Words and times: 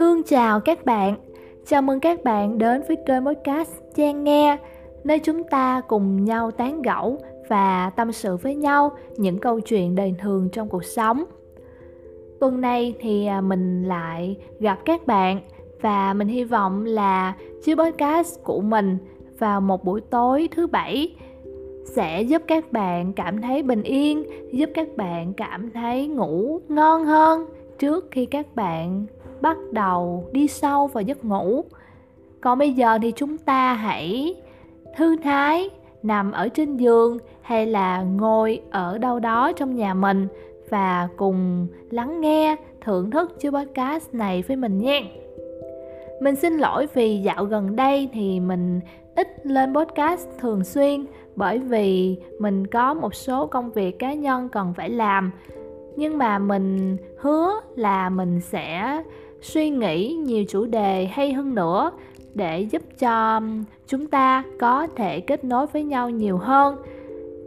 Thương 0.00 0.22
chào 0.22 0.60
các 0.60 0.84
bạn, 0.84 1.16
chào 1.66 1.82
mừng 1.82 2.00
các 2.00 2.24
bạn 2.24 2.58
đến 2.58 2.82
với 2.88 2.96
kênh 3.06 3.24
podcast 3.26 3.70
trang 3.94 4.24
Nghe 4.24 4.58
Nơi 5.04 5.18
chúng 5.18 5.44
ta 5.44 5.80
cùng 5.88 6.24
nhau 6.24 6.50
tán 6.50 6.82
gẫu 6.82 7.18
và 7.48 7.90
tâm 7.96 8.12
sự 8.12 8.36
với 8.36 8.54
nhau 8.54 8.92
những 9.16 9.38
câu 9.38 9.60
chuyện 9.60 9.94
đời 9.94 10.14
thường 10.18 10.48
trong 10.52 10.68
cuộc 10.68 10.84
sống. 10.84 11.24
Tuần 12.40 12.60
này 12.60 12.94
thì 13.00 13.26
à, 13.26 13.40
mình 13.40 13.84
lại 13.84 14.36
gặp 14.60 14.78
các 14.84 15.06
bạn 15.06 15.40
và 15.80 16.14
mình 16.14 16.28
hy 16.28 16.44
vọng 16.44 16.84
là 16.84 17.34
chiếc 17.64 17.74
podcast 17.74 18.42
của 18.44 18.60
mình 18.60 18.98
vào 19.38 19.60
một 19.60 19.84
buổi 19.84 20.00
tối 20.00 20.48
thứ 20.50 20.66
bảy 20.66 21.16
sẽ 21.84 22.22
giúp 22.22 22.42
các 22.46 22.72
bạn 22.72 23.12
cảm 23.12 23.42
thấy 23.42 23.62
bình 23.62 23.82
yên 23.82 24.24
giúp 24.52 24.70
các 24.74 24.88
bạn 24.96 25.32
cảm 25.32 25.70
thấy 25.70 26.06
ngủ 26.08 26.60
ngon 26.68 27.04
hơn 27.04 27.46
trước 27.78 28.08
khi 28.10 28.26
các 28.26 28.54
bạn 28.54 29.06
bắt 29.42 29.56
đầu 29.72 30.28
đi 30.32 30.48
sâu 30.48 30.86
vào 30.86 31.02
giấc 31.02 31.24
ngủ. 31.24 31.64
Còn 32.40 32.58
bây 32.58 32.72
giờ 32.72 32.98
thì 33.02 33.12
chúng 33.16 33.38
ta 33.38 33.74
hãy 33.74 34.34
thư 34.96 35.16
thái 35.16 35.70
nằm 36.02 36.32
ở 36.32 36.48
trên 36.48 36.76
giường 36.76 37.18
hay 37.42 37.66
là 37.66 38.02
ngồi 38.02 38.60
ở 38.70 38.98
đâu 38.98 39.20
đó 39.20 39.52
trong 39.52 39.76
nhà 39.76 39.94
mình 39.94 40.28
và 40.70 41.08
cùng 41.16 41.66
lắng 41.90 42.20
nghe 42.20 42.56
thưởng 42.80 43.10
thức 43.10 43.40
chiếc 43.40 43.50
podcast 43.50 44.14
này 44.14 44.42
với 44.42 44.56
mình 44.56 44.78
nha 44.78 45.00
mình 46.20 46.36
xin 46.36 46.58
lỗi 46.58 46.86
vì 46.94 47.16
dạo 47.16 47.44
gần 47.44 47.76
đây 47.76 48.08
thì 48.12 48.40
mình 48.40 48.80
ít 49.14 49.46
lên 49.46 49.74
podcast 49.74 50.28
thường 50.38 50.64
xuyên 50.64 51.06
bởi 51.36 51.58
vì 51.58 52.16
mình 52.38 52.66
có 52.66 52.94
một 52.94 53.14
số 53.14 53.46
công 53.46 53.70
việc 53.70 53.98
cá 53.98 54.12
nhân 54.12 54.48
cần 54.48 54.74
phải 54.76 54.90
làm. 54.90 55.30
Nhưng 55.96 56.18
mà 56.18 56.38
mình 56.38 56.96
hứa 57.18 57.52
là 57.76 58.10
mình 58.10 58.40
sẽ 58.40 59.02
suy 59.40 59.70
nghĩ 59.70 60.12
nhiều 60.12 60.44
chủ 60.48 60.66
đề 60.66 61.06
hay 61.06 61.32
hơn 61.32 61.54
nữa 61.54 61.90
để 62.34 62.60
giúp 62.60 62.82
cho 62.98 63.40
chúng 63.86 64.06
ta 64.06 64.44
có 64.60 64.86
thể 64.96 65.20
kết 65.20 65.44
nối 65.44 65.66
với 65.66 65.84
nhau 65.84 66.10
nhiều 66.10 66.38
hơn. 66.38 66.76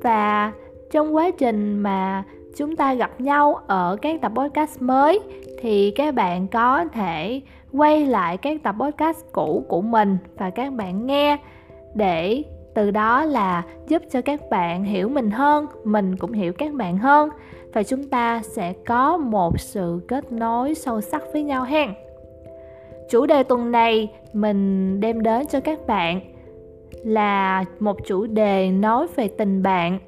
Và 0.01 0.51
trong 0.91 1.15
quá 1.15 1.31
trình 1.37 1.79
mà 1.79 2.23
chúng 2.57 2.75
ta 2.75 2.93
gặp 2.93 3.21
nhau 3.21 3.55
ở 3.67 3.97
các 4.01 4.21
tập 4.21 4.31
podcast 4.35 4.81
mới 4.81 5.19
thì 5.61 5.91
các 5.91 6.15
bạn 6.15 6.47
có 6.47 6.85
thể 6.93 7.41
quay 7.71 8.05
lại 8.05 8.37
các 8.37 8.63
tập 8.63 8.75
podcast 8.79 9.25
cũ 9.31 9.65
của 9.69 9.81
mình 9.81 10.17
và 10.37 10.49
các 10.49 10.73
bạn 10.73 11.05
nghe 11.05 11.37
để 11.95 12.43
từ 12.73 12.91
đó 12.91 13.25
là 13.25 13.63
giúp 13.87 14.01
cho 14.11 14.21
các 14.21 14.49
bạn 14.49 14.83
hiểu 14.83 15.09
mình 15.09 15.31
hơn, 15.31 15.65
mình 15.83 16.17
cũng 16.17 16.31
hiểu 16.31 16.53
các 16.53 16.73
bạn 16.73 16.97
hơn. 16.97 17.29
Và 17.73 17.83
chúng 17.83 18.09
ta 18.09 18.41
sẽ 18.43 18.73
có 18.85 19.17
một 19.17 19.59
sự 19.59 20.01
kết 20.07 20.31
nối 20.31 20.73
sâu 20.75 21.01
sắc 21.01 21.23
với 21.33 21.43
nhau 21.43 21.63
hen. 21.63 21.89
Chủ 23.09 23.25
đề 23.25 23.43
tuần 23.43 23.71
này 23.71 24.11
mình 24.33 24.99
đem 24.99 25.23
đến 25.23 25.47
cho 25.47 25.59
các 25.59 25.87
bạn 25.87 26.21
là 27.03 27.65
một 27.79 27.97
chủ 28.05 28.25
đề 28.25 28.71
nói 28.71 29.07
về 29.15 29.27
tình 29.27 29.63
bạn. 29.63 29.99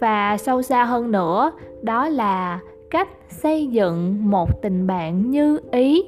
Và 0.00 0.36
sâu 0.36 0.62
xa 0.62 0.84
hơn 0.84 1.10
nữa, 1.10 1.52
đó 1.82 2.08
là 2.08 2.60
cách 2.90 3.08
xây 3.28 3.66
dựng 3.66 4.30
một 4.30 4.62
tình 4.62 4.86
bạn 4.86 5.30
như 5.30 5.58
ý. 5.72 6.02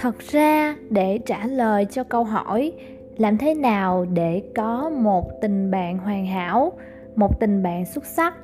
Thật 0.00 0.18
ra 0.18 0.76
để 0.90 1.18
trả 1.18 1.46
lời 1.46 1.86
cho 1.90 2.04
câu 2.04 2.24
hỏi, 2.24 2.72
làm 3.16 3.38
thế 3.38 3.54
nào 3.54 4.06
để 4.14 4.42
có 4.56 4.90
một 4.90 5.40
tình 5.40 5.70
bạn 5.70 5.98
hoàn 5.98 6.26
hảo, 6.26 6.72
một 7.16 7.40
tình 7.40 7.62
bạn 7.62 7.86
xuất 7.86 8.06
sắc, 8.06 8.34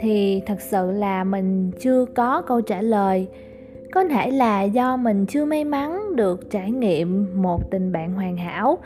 thì 0.00 0.42
thật 0.46 0.60
sự 0.60 0.90
là 0.90 1.24
mình 1.24 1.70
chưa 1.80 2.04
có 2.04 2.42
câu 2.42 2.60
trả 2.60 2.82
lời. 2.82 3.28
Có 3.92 4.04
thể 4.04 4.30
là 4.30 4.62
do 4.62 4.96
mình 4.96 5.26
chưa 5.26 5.44
may 5.44 5.64
mắn 5.64 6.16
được 6.16 6.50
trải 6.50 6.70
nghiệm 6.70 7.42
một 7.42 7.70
tình 7.70 7.92
bạn 7.92 8.12
hoàn 8.12 8.36
hảo, 8.36 8.78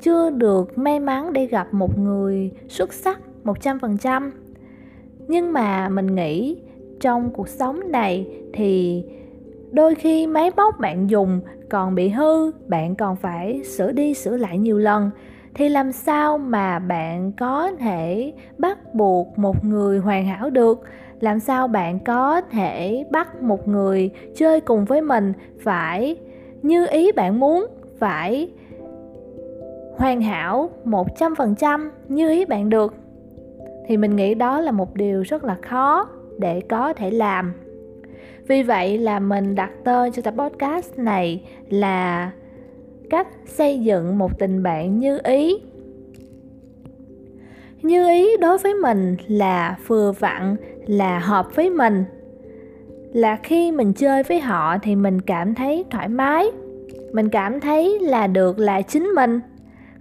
chưa 0.00 0.30
được 0.30 0.78
may 0.78 1.00
mắn 1.00 1.32
để 1.32 1.46
gặp 1.46 1.74
một 1.74 1.98
người 1.98 2.50
xuất 2.68 2.92
sắc 2.92 3.20
một 3.44 3.60
trăm 3.60 3.78
phần 3.78 3.98
trăm. 3.98 4.32
Nhưng 5.28 5.52
mà 5.52 5.88
mình 5.88 6.14
nghĩ 6.14 6.56
trong 7.00 7.30
cuộc 7.30 7.48
sống 7.48 7.92
này 7.92 8.26
thì 8.52 9.04
đôi 9.72 9.94
khi 9.94 10.26
máy 10.26 10.50
móc 10.56 10.80
bạn 10.80 11.10
dùng 11.10 11.40
còn 11.70 11.94
bị 11.94 12.08
hư, 12.08 12.50
bạn 12.66 12.94
còn 12.94 13.16
phải 13.16 13.64
sửa 13.64 13.92
đi 13.92 14.14
sửa 14.14 14.36
lại 14.36 14.58
nhiều 14.58 14.78
lần. 14.78 15.10
Thì 15.54 15.68
làm 15.68 15.92
sao 15.92 16.38
mà 16.38 16.78
bạn 16.78 17.32
có 17.32 17.70
thể 17.72 18.32
bắt 18.58 18.94
buộc 18.94 19.38
một 19.38 19.64
người 19.64 19.98
hoàn 19.98 20.26
hảo 20.26 20.50
được? 20.50 20.82
Làm 21.20 21.40
sao 21.40 21.68
bạn 21.68 21.98
có 21.98 22.40
thể 22.40 23.04
bắt 23.10 23.42
một 23.42 23.68
người 23.68 24.10
chơi 24.36 24.60
cùng 24.60 24.84
với 24.84 25.02
mình 25.02 25.32
phải 25.64 26.16
như 26.62 26.86
ý 26.86 27.12
bạn 27.12 27.40
muốn, 27.40 27.66
phải 27.98 28.50
hoàn 29.96 30.20
hảo 30.20 30.70
một 30.84 31.16
trăm 31.18 31.34
phần 31.34 31.54
trăm 31.54 31.90
như 32.08 32.30
ý 32.30 32.44
bạn 32.44 32.70
được? 32.70 32.94
Thì 33.86 33.96
mình 33.96 34.16
nghĩ 34.16 34.34
đó 34.34 34.60
là 34.60 34.72
một 34.72 34.94
điều 34.94 35.22
rất 35.22 35.44
là 35.44 35.56
khó 35.62 36.08
để 36.38 36.60
có 36.60 36.92
thể 36.92 37.10
làm 37.10 37.52
vì 38.52 38.62
vậy 38.62 38.98
là 38.98 39.18
mình 39.18 39.54
đặt 39.54 39.70
tên 39.84 40.12
cho 40.12 40.22
tập 40.22 40.34
podcast 40.38 40.98
này 40.98 41.42
là 41.68 42.30
cách 43.10 43.28
xây 43.46 43.80
dựng 43.80 44.18
một 44.18 44.38
tình 44.38 44.62
bạn 44.62 44.98
như 44.98 45.18
ý. 45.24 45.56
Như 47.82 48.08
ý 48.08 48.36
đối 48.36 48.58
với 48.58 48.74
mình 48.74 49.16
là 49.28 49.76
vừa 49.86 50.12
vặn, 50.12 50.56
là 50.86 51.18
hợp 51.18 51.54
với 51.54 51.70
mình. 51.70 52.04
Là 53.12 53.36
khi 53.42 53.72
mình 53.72 53.92
chơi 53.92 54.22
với 54.22 54.40
họ 54.40 54.78
thì 54.82 54.96
mình 54.96 55.20
cảm 55.20 55.54
thấy 55.54 55.84
thoải 55.90 56.08
mái. 56.08 56.46
Mình 57.12 57.28
cảm 57.28 57.60
thấy 57.60 57.98
là 58.00 58.26
được 58.26 58.58
là 58.58 58.82
chính 58.82 59.04
mình. 59.04 59.40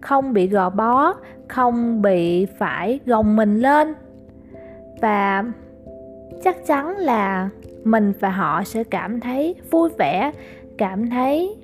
Không 0.02 0.34
bị 0.34 0.48
gò 0.48 0.70
bó, 0.70 1.14
không 1.48 2.02
bị 2.02 2.46
phải 2.60 3.00
gồng 3.06 3.36
mình 3.36 3.60
lên. 3.60 3.94
Và 5.02 5.44
chắc 6.44 6.66
chắn 6.66 6.98
là 6.98 7.50
mình 7.84 8.14
và 8.20 8.30
họ 8.30 8.64
sẽ 8.64 8.84
cảm 8.84 9.20
thấy 9.20 9.56
vui 9.72 9.90
vẻ, 9.98 10.32
cảm 10.78 11.10
thấy 11.10 11.56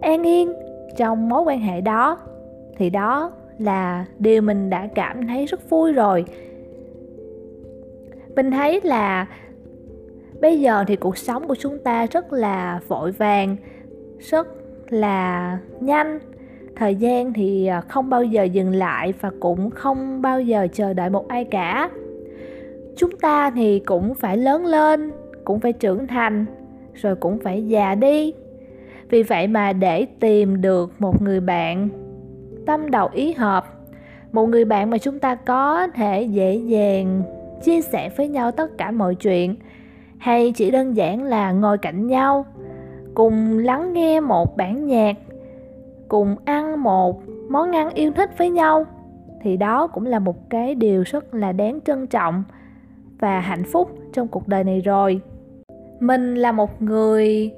an 0.00 0.22
yên 0.22 0.52
trong 0.96 1.28
mối 1.28 1.42
quan 1.42 1.60
hệ 1.60 1.80
đó. 1.80 2.18
Thì 2.76 2.90
đó 2.90 3.32
là 3.58 4.04
điều 4.18 4.42
mình 4.42 4.70
đã 4.70 4.88
cảm 4.94 5.26
thấy 5.26 5.46
rất 5.46 5.70
vui 5.70 5.92
rồi. 5.92 6.24
Mình 8.36 8.50
thấy 8.50 8.80
là 8.84 9.26
bây 10.40 10.60
giờ 10.60 10.84
thì 10.86 10.96
cuộc 10.96 11.18
sống 11.18 11.48
của 11.48 11.54
chúng 11.54 11.78
ta 11.78 12.06
rất 12.06 12.32
là 12.32 12.80
vội 12.88 13.12
vàng, 13.12 13.56
rất 14.18 14.48
là 14.88 15.58
nhanh. 15.80 16.18
Thời 16.76 16.94
gian 16.94 17.32
thì 17.32 17.70
không 17.88 18.10
bao 18.10 18.24
giờ 18.24 18.42
dừng 18.42 18.74
lại 18.74 19.14
và 19.20 19.30
cũng 19.40 19.70
không 19.70 20.22
bao 20.22 20.40
giờ 20.40 20.66
chờ 20.72 20.92
đợi 20.92 21.10
một 21.10 21.28
ai 21.28 21.44
cả 21.44 21.90
chúng 23.00 23.16
ta 23.16 23.50
thì 23.50 23.78
cũng 23.78 24.14
phải 24.14 24.36
lớn 24.36 24.66
lên, 24.66 25.12
cũng 25.44 25.60
phải 25.60 25.72
trưởng 25.72 26.06
thành, 26.06 26.46
rồi 26.94 27.16
cũng 27.16 27.38
phải 27.38 27.68
già 27.68 27.94
đi. 27.94 28.32
Vì 29.08 29.22
vậy 29.22 29.46
mà 29.46 29.72
để 29.72 30.06
tìm 30.20 30.60
được 30.60 30.92
một 30.98 31.22
người 31.22 31.40
bạn 31.40 31.88
tâm 32.66 32.90
đầu 32.90 33.08
ý 33.12 33.32
hợp, 33.32 33.64
một 34.32 34.46
người 34.46 34.64
bạn 34.64 34.90
mà 34.90 34.98
chúng 34.98 35.18
ta 35.18 35.34
có 35.34 35.86
thể 35.94 36.22
dễ 36.22 36.54
dàng 36.54 37.22
chia 37.62 37.80
sẻ 37.82 38.10
với 38.16 38.28
nhau 38.28 38.50
tất 38.50 38.78
cả 38.78 38.90
mọi 38.90 39.14
chuyện, 39.14 39.56
hay 40.18 40.52
chỉ 40.52 40.70
đơn 40.70 40.96
giản 40.96 41.22
là 41.22 41.52
ngồi 41.52 41.78
cạnh 41.78 42.06
nhau, 42.06 42.46
cùng 43.14 43.58
lắng 43.58 43.92
nghe 43.92 44.20
một 44.20 44.56
bản 44.56 44.86
nhạc, 44.86 45.16
cùng 46.08 46.36
ăn 46.44 46.82
một 46.82 47.22
món 47.48 47.76
ăn 47.76 47.90
yêu 47.94 48.12
thích 48.12 48.30
với 48.38 48.50
nhau, 48.50 48.84
thì 49.42 49.56
đó 49.56 49.86
cũng 49.86 50.06
là 50.06 50.18
một 50.18 50.50
cái 50.50 50.74
điều 50.74 51.02
rất 51.06 51.34
là 51.34 51.52
đáng 51.52 51.78
trân 51.84 52.06
trọng 52.06 52.44
và 53.20 53.40
hạnh 53.40 53.64
phúc 53.64 53.90
trong 54.12 54.28
cuộc 54.28 54.48
đời 54.48 54.64
này 54.64 54.80
rồi. 54.80 55.20
Mình 56.00 56.34
là 56.34 56.52
một 56.52 56.82
người 56.82 57.52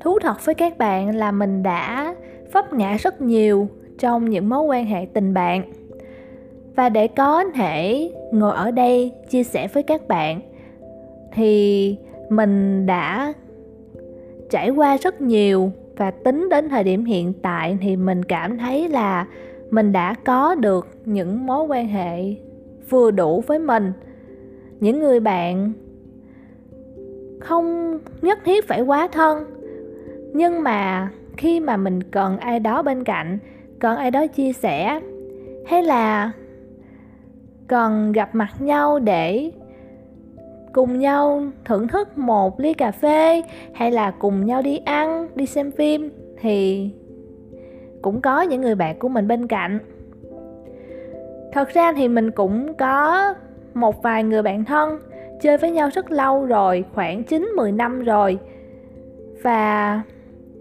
thú 0.00 0.18
thật 0.18 0.44
với 0.44 0.54
các 0.54 0.78
bạn 0.78 1.16
là 1.16 1.32
mình 1.32 1.62
đã 1.62 2.14
vấp 2.52 2.72
ngã 2.72 2.96
rất 2.96 3.20
nhiều 3.20 3.68
trong 3.98 4.30
những 4.30 4.48
mối 4.48 4.62
quan 4.62 4.86
hệ 4.86 5.06
tình 5.12 5.34
bạn. 5.34 5.62
Và 6.76 6.88
để 6.88 7.06
có 7.06 7.44
thể 7.54 8.10
ngồi 8.32 8.56
ở 8.56 8.70
đây 8.70 9.12
chia 9.28 9.42
sẻ 9.44 9.68
với 9.68 9.82
các 9.82 10.08
bạn, 10.08 10.40
thì 11.32 11.96
mình 12.28 12.86
đã 12.86 13.32
trải 14.50 14.70
qua 14.70 14.96
rất 14.96 15.20
nhiều 15.20 15.70
và 15.96 16.10
tính 16.10 16.48
đến 16.50 16.68
thời 16.68 16.84
điểm 16.84 17.04
hiện 17.04 17.32
tại 17.42 17.78
thì 17.80 17.96
mình 17.96 18.22
cảm 18.22 18.58
thấy 18.58 18.88
là 18.88 19.26
mình 19.70 19.92
đã 19.92 20.14
có 20.24 20.54
được 20.54 20.88
những 21.04 21.46
mối 21.46 21.66
quan 21.66 21.88
hệ 21.88 22.34
vừa 22.88 23.10
đủ 23.10 23.40
với 23.46 23.58
mình 23.58 23.92
những 24.80 25.00
người 25.00 25.20
bạn 25.20 25.72
không 27.40 27.98
nhất 28.22 28.38
thiết 28.44 28.68
phải 28.68 28.80
quá 28.80 29.08
thân, 29.12 29.44
nhưng 30.32 30.62
mà 30.62 31.10
khi 31.36 31.60
mà 31.60 31.76
mình 31.76 32.02
cần 32.02 32.38
ai 32.38 32.60
đó 32.60 32.82
bên 32.82 33.04
cạnh, 33.04 33.38
cần 33.78 33.96
ai 33.96 34.10
đó 34.10 34.26
chia 34.26 34.52
sẻ, 34.52 35.00
hay 35.66 35.82
là 35.82 36.32
cần 37.66 38.12
gặp 38.12 38.34
mặt 38.34 38.50
nhau 38.60 38.98
để 38.98 39.50
cùng 40.72 40.98
nhau 40.98 41.42
thưởng 41.64 41.88
thức 41.88 42.18
một 42.18 42.60
ly 42.60 42.74
cà 42.74 42.90
phê, 42.90 43.42
hay 43.74 43.90
là 43.90 44.10
cùng 44.10 44.46
nhau 44.46 44.62
đi 44.62 44.76
ăn, 44.76 45.28
đi 45.34 45.46
xem 45.46 45.70
phim, 45.70 46.10
thì 46.40 46.90
cũng 48.02 48.20
có 48.20 48.42
những 48.42 48.60
người 48.60 48.74
bạn 48.74 48.98
của 48.98 49.08
mình 49.08 49.28
bên 49.28 49.46
cạnh. 49.46 49.78
Thật 51.52 51.68
ra 51.68 51.92
thì 51.92 52.08
mình 52.08 52.30
cũng 52.30 52.74
có 52.74 53.34
một 53.76 54.02
vài 54.02 54.24
người 54.24 54.42
bạn 54.42 54.64
thân, 54.64 54.98
chơi 55.42 55.56
với 55.56 55.70
nhau 55.70 55.88
rất 55.94 56.10
lâu 56.10 56.46
rồi, 56.46 56.84
khoảng 56.94 57.24
9 57.24 57.52
10 57.56 57.72
năm 57.72 58.04
rồi. 58.04 58.38
Và 59.42 60.02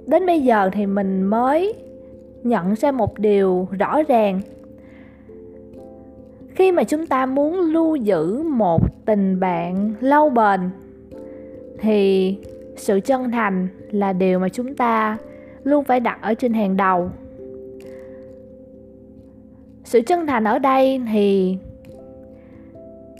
đến 0.07 0.25
bây 0.25 0.41
giờ 0.41 0.69
thì 0.73 0.85
mình 0.85 1.23
mới 1.23 1.73
nhận 2.43 2.73
ra 2.73 2.91
một 2.91 3.19
điều 3.19 3.67
rõ 3.79 4.03
ràng. 4.07 4.41
Khi 6.55 6.71
mà 6.71 6.83
chúng 6.83 7.07
ta 7.07 7.25
muốn 7.25 7.59
lưu 7.59 7.95
giữ 7.95 8.43
một 8.43 9.05
tình 9.05 9.39
bạn 9.39 9.93
lâu 9.99 10.29
bền, 10.29 10.59
thì 11.79 12.37
sự 12.75 12.99
chân 12.99 13.31
thành 13.31 13.67
là 13.91 14.13
điều 14.13 14.39
mà 14.39 14.49
chúng 14.49 14.75
ta 14.75 15.17
luôn 15.63 15.83
phải 15.83 15.99
đặt 15.99 16.21
ở 16.21 16.33
trên 16.33 16.53
hàng 16.53 16.77
đầu. 16.77 17.09
Sự 19.83 20.01
chân 20.01 20.27
thành 20.27 20.43
ở 20.43 20.59
đây 20.59 21.01
thì 21.11 21.57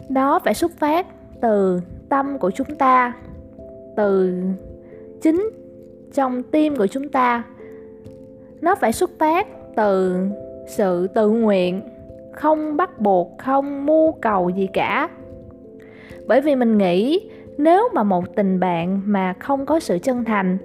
đó 0.09 0.39
phải 0.39 0.53
xuất 0.53 0.71
phát 0.71 1.05
từ 1.41 1.81
tâm 2.09 2.37
của 2.37 2.51
chúng 2.51 2.75
ta, 2.75 3.13
từ 3.95 4.33
chính 5.21 5.49
trong 6.13 6.43
tim 6.43 6.75
của 6.75 6.87
chúng 6.87 7.09
ta. 7.09 7.43
Nó 8.61 8.75
phải 8.75 8.91
xuất 8.91 9.11
phát 9.19 9.47
từ 9.75 10.17
sự 10.67 11.07
tự 11.07 11.29
nguyện, 11.29 11.81
không 12.33 12.77
bắt 12.77 12.99
buộc, 12.99 13.37
không 13.37 13.85
mưu 13.85 14.11
cầu 14.11 14.49
gì 14.49 14.67
cả. 14.73 15.09
Bởi 16.27 16.41
vì 16.41 16.55
mình 16.55 16.77
nghĩ 16.77 17.29
nếu 17.57 17.89
mà 17.93 18.03
một 18.03 18.35
tình 18.35 18.59
bạn 18.59 19.01
mà 19.05 19.33
không 19.39 19.65
có 19.65 19.79
sự 19.79 19.99
chân 19.99 20.25
thành, 20.25 20.57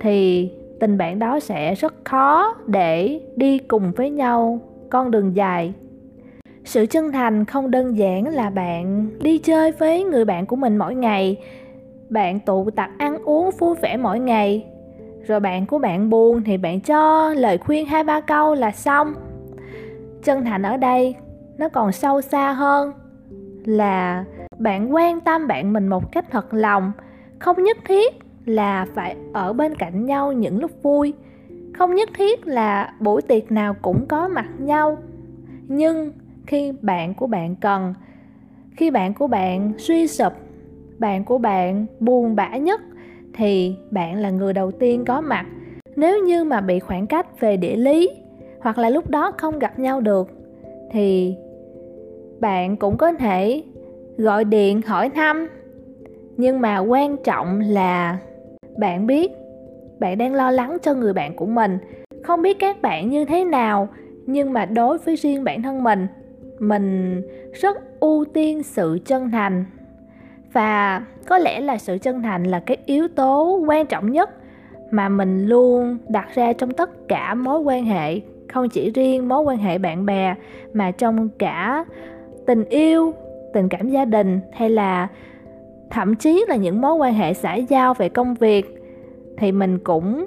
thì 0.00 0.50
tình 0.80 0.98
bạn 0.98 1.18
đó 1.18 1.40
sẽ 1.40 1.74
rất 1.74 1.94
khó 2.04 2.56
để 2.66 3.20
đi 3.36 3.58
cùng 3.58 3.92
với 3.92 4.10
nhau. 4.10 4.60
Con 4.90 5.10
đường 5.10 5.36
dài 5.36 5.72
sự 6.64 6.86
chân 6.86 7.12
thành 7.12 7.44
không 7.44 7.70
đơn 7.70 7.96
giản 7.96 8.28
là 8.28 8.50
bạn 8.50 9.08
đi 9.22 9.38
chơi 9.38 9.72
với 9.72 10.04
người 10.04 10.24
bạn 10.24 10.46
của 10.46 10.56
mình 10.56 10.76
mỗi 10.76 10.94
ngày. 10.94 11.36
Bạn 12.08 12.40
tụ 12.40 12.70
tập 12.70 12.90
ăn 12.98 13.18
uống 13.24 13.50
vui 13.58 13.74
vẻ 13.82 13.96
mỗi 13.96 14.20
ngày. 14.20 14.66
Rồi 15.26 15.40
bạn 15.40 15.66
của 15.66 15.78
bạn 15.78 16.10
buồn 16.10 16.42
thì 16.44 16.56
bạn 16.56 16.80
cho 16.80 17.34
lời 17.34 17.58
khuyên 17.58 17.86
hai 17.86 18.04
ba 18.04 18.20
câu 18.20 18.54
là 18.54 18.70
xong. 18.70 19.14
Chân 20.22 20.44
thành 20.44 20.62
ở 20.62 20.76
đây, 20.76 21.14
nó 21.58 21.68
còn 21.68 21.92
sâu 21.92 22.20
xa 22.20 22.52
hơn 22.52 22.92
là 23.64 24.24
bạn 24.58 24.94
quan 24.94 25.20
tâm 25.20 25.46
bạn 25.46 25.72
mình 25.72 25.88
một 25.88 26.12
cách 26.12 26.24
thật 26.30 26.54
lòng, 26.54 26.92
không 27.38 27.62
nhất 27.62 27.76
thiết 27.84 28.14
là 28.44 28.86
phải 28.94 29.16
ở 29.32 29.52
bên 29.52 29.74
cạnh 29.74 30.06
nhau 30.06 30.32
những 30.32 30.60
lúc 30.60 30.70
vui, 30.82 31.14
không 31.74 31.94
nhất 31.94 32.08
thiết 32.14 32.46
là 32.46 32.94
buổi 33.00 33.22
tiệc 33.22 33.52
nào 33.52 33.74
cũng 33.82 34.06
có 34.06 34.28
mặt 34.28 34.46
nhau. 34.58 34.98
Nhưng 35.68 36.12
khi 36.50 36.72
bạn 36.82 37.14
của 37.14 37.26
bạn 37.26 37.56
cần. 37.56 37.94
Khi 38.76 38.90
bạn 38.90 39.14
của 39.14 39.26
bạn 39.26 39.72
suy 39.78 40.06
sụp, 40.06 40.32
bạn 40.98 41.24
của 41.24 41.38
bạn 41.38 41.86
buồn 42.00 42.36
bã 42.36 42.56
nhất, 42.56 42.80
thì 43.34 43.76
bạn 43.90 44.16
là 44.16 44.30
người 44.30 44.52
đầu 44.52 44.70
tiên 44.70 45.04
có 45.04 45.20
mặt. 45.20 45.46
Nếu 45.96 46.24
như 46.24 46.44
mà 46.44 46.60
bị 46.60 46.78
khoảng 46.80 47.06
cách 47.06 47.40
về 47.40 47.56
địa 47.56 47.76
lý, 47.76 48.10
hoặc 48.60 48.78
là 48.78 48.90
lúc 48.90 49.10
đó 49.10 49.32
không 49.38 49.58
gặp 49.58 49.78
nhau 49.78 50.00
được, 50.00 50.28
thì 50.90 51.34
bạn 52.40 52.76
cũng 52.76 52.96
có 52.96 53.12
thể 53.12 53.62
gọi 54.16 54.44
điện 54.44 54.82
hỏi 54.82 55.10
thăm. 55.10 55.48
Nhưng 56.36 56.60
mà 56.60 56.78
quan 56.78 57.16
trọng 57.24 57.60
là 57.60 58.18
bạn 58.78 59.06
biết, 59.06 59.32
bạn 60.00 60.18
đang 60.18 60.34
lo 60.34 60.50
lắng 60.50 60.76
cho 60.82 60.94
người 60.94 61.12
bạn 61.12 61.36
của 61.36 61.46
mình. 61.46 61.78
Không 62.22 62.42
biết 62.42 62.58
các 62.58 62.82
bạn 62.82 63.10
như 63.10 63.24
thế 63.24 63.44
nào, 63.44 63.88
nhưng 64.26 64.52
mà 64.52 64.64
đối 64.64 64.98
với 64.98 65.16
riêng 65.16 65.44
bản 65.44 65.62
thân 65.62 65.84
mình 65.84 66.06
mình 66.60 67.22
rất 67.60 68.00
ưu 68.00 68.24
tiên 68.24 68.62
sự 68.62 68.98
chân 69.04 69.30
thành. 69.30 69.64
Và 70.52 71.02
có 71.26 71.38
lẽ 71.38 71.60
là 71.60 71.78
sự 71.78 71.98
chân 71.98 72.22
thành 72.22 72.44
là 72.44 72.60
cái 72.60 72.76
yếu 72.86 73.08
tố 73.08 73.60
quan 73.66 73.86
trọng 73.86 74.12
nhất 74.12 74.30
mà 74.90 75.08
mình 75.08 75.46
luôn 75.46 75.98
đặt 76.08 76.28
ra 76.34 76.52
trong 76.52 76.70
tất 76.70 77.08
cả 77.08 77.34
mối 77.34 77.60
quan 77.60 77.84
hệ, 77.84 78.20
không 78.52 78.68
chỉ 78.68 78.90
riêng 78.90 79.28
mối 79.28 79.42
quan 79.42 79.58
hệ 79.58 79.78
bạn 79.78 80.06
bè, 80.06 80.34
mà 80.72 80.90
trong 80.90 81.28
cả 81.38 81.84
tình 82.46 82.64
yêu, 82.64 83.14
tình 83.54 83.68
cảm 83.68 83.88
gia 83.88 84.04
đình, 84.04 84.40
hay 84.52 84.70
là 84.70 85.08
thậm 85.90 86.14
chí 86.14 86.44
là 86.48 86.56
những 86.56 86.80
mối 86.80 86.94
quan 86.94 87.14
hệ 87.14 87.34
xã 87.34 87.54
giao 87.54 87.94
về 87.94 88.08
công 88.08 88.34
việc, 88.34 88.82
thì 89.38 89.52
mình 89.52 89.78
cũng 89.78 90.26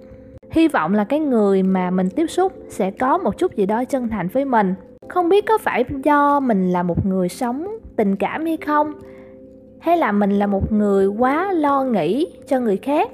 hy 0.52 0.68
vọng 0.68 0.94
là 0.94 1.04
cái 1.04 1.20
người 1.20 1.64
mà 1.64 1.92
mình 1.92 2.10
tiếp 2.10 2.28
xúc 2.28 2.54
sẽ 2.70 2.92
có 2.92 3.18
một 3.18 3.38
chút 3.38 3.56
gì 3.56 3.66
đó 3.66 3.86
chân 3.86 4.10
thành 4.10 4.28
với 4.28 4.46
mình 4.46 4.76
không 5.14 5.30
biết 5.30 5.46
có 5.46 5.58
phải 5.58 5.86
do 6.04 6.40
mình 6.40 6.72
là 6.72 6.84
một 6.84 7.06
người 7.06 7.30
sống 7.30 7.68
tình 7.96 8.16
cảm 8.16 8.46
hay 8.46 8.58
không, 8.58 8.94
hay 9.80 9.98
là 9.98 10.12
mình 10.12 10.32
là 10.32 10.48
một 10.48 10.72
người 10.72 11.08
quá 11.08 11.52
lo 11.52 11.84
nghĩ 11.84 12.28
cho 12.48 12.60
người 12.60 12.78
khác. 12.78 13.12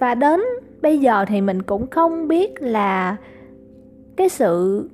Và 0.00 0.14
đến 0.14 0.40
bây 0.82 0.98
giờ 0.98 1.24
thì 1.28 1.40
mình 1.40 1.62
cũng 1.62 1.86
không 1.86 2.28
biết 2.28 2.62
là 2.62 3.16
cái 4.16 4.28
sự 4.28 4.84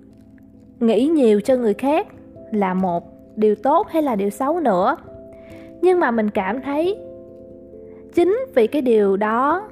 nghĩ 0.80 1.06
nhiều 1.06 1.40
cho 1.40 1.56
người 1.56 1.74
khác 1.74 2.06
là 2.52 2.74
một 2.74 3.04
điều 3.36 3.54
tốt 3.54 3.86
hay 3.90 4.02
là 4.02 4.16
điều 4.16 4.30
xấu 4.30 4.60
nữa. 4.60 4.96
Nhưng 5.82 6.00
mà 6.00 6.10
mình 6.10 6.30
cảm 6.30 6.60
thấy 6.60 6.98
chính 8.14 8.46
vì 8.54 8.66
cái 8.66 8.82
điều 8.82 9.16
đó, 9.16 9.68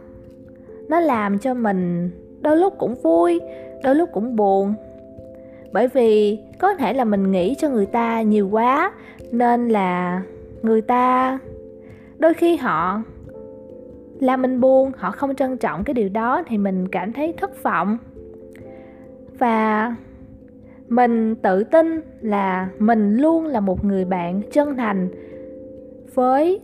nó 0.89 1.01
làm 1.01 1.39
cho 1.39 1.55
mình 1.55 2.11
đôi 2.41 2.57
lúc 2.57 2.75
cũng 2.79 2.95
vui, 2.95 3.41
đôi 3.85 3.95
lúc 3.95 4.09
cũng 4.13 4.37
buồn 4.37 4.75
bởi 5.73 5.89
vì 5.89 6.39
có 6.59 6.75
thể 6.75 6.93
là 6.93 7.05
mình 7.05 7.31
nghĩ 7.31 7.55
cho 7.55 7.69
người 7.69 7.87
ta 7.87 8.23
nhiều 8.23 8.49
quá, 8.49 8.93
nên 9.33 9.69
là 9.69 10.23
người 10.63 10.83
ta, 10.83 11.39
đôi 12.19 12.35
khi 12.35 12.57
họ 12.57 13.03
làm 14.21 14.43
mình 14.43 14.61
buồn, 14.61 14.93
họ 14.97 15.11
không 15.11 15.35
trân 15.35 15.57
trọng 15.57 15.85
cái 15.85 15.95
điều 15.95 16.09
đó 16.09 16.43
thì 16.47 16.59
mình 16.59 16.89
cảm 16.89 17.13
thấy 17.13 17.35
thất 17.37 17.63
vọng. 17.63 17.99
Và 19.39 19.95
mình 20.89 21.35
tự 21.35 21.65
tin 21.65 22.01
là 22.21 22.69
mình 22.79 23.17
luôn 23.17 23.47
là 23.47 23.61
một 23.61 23.85
người 23.85 24.05
bạn 24.05 24.41
chân 24.53 24.77
thành 24.77 25.09
với 26.15 26.61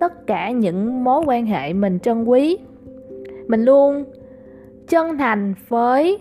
tất 0.00 0.26
cả 0.26 0.50
những 0.50 1.04
mối 1.04 1.22
quan 1.26 1.46
hệ 1.46 1.72
mình 1.72 1.98
trân 1.98 2.24
quý. 2.24 2.58
Mình 3.46 3.64
luôn 3.64 4.04
chân 4.88 5.18
thành 5.18 5.54
với 5.68 6.18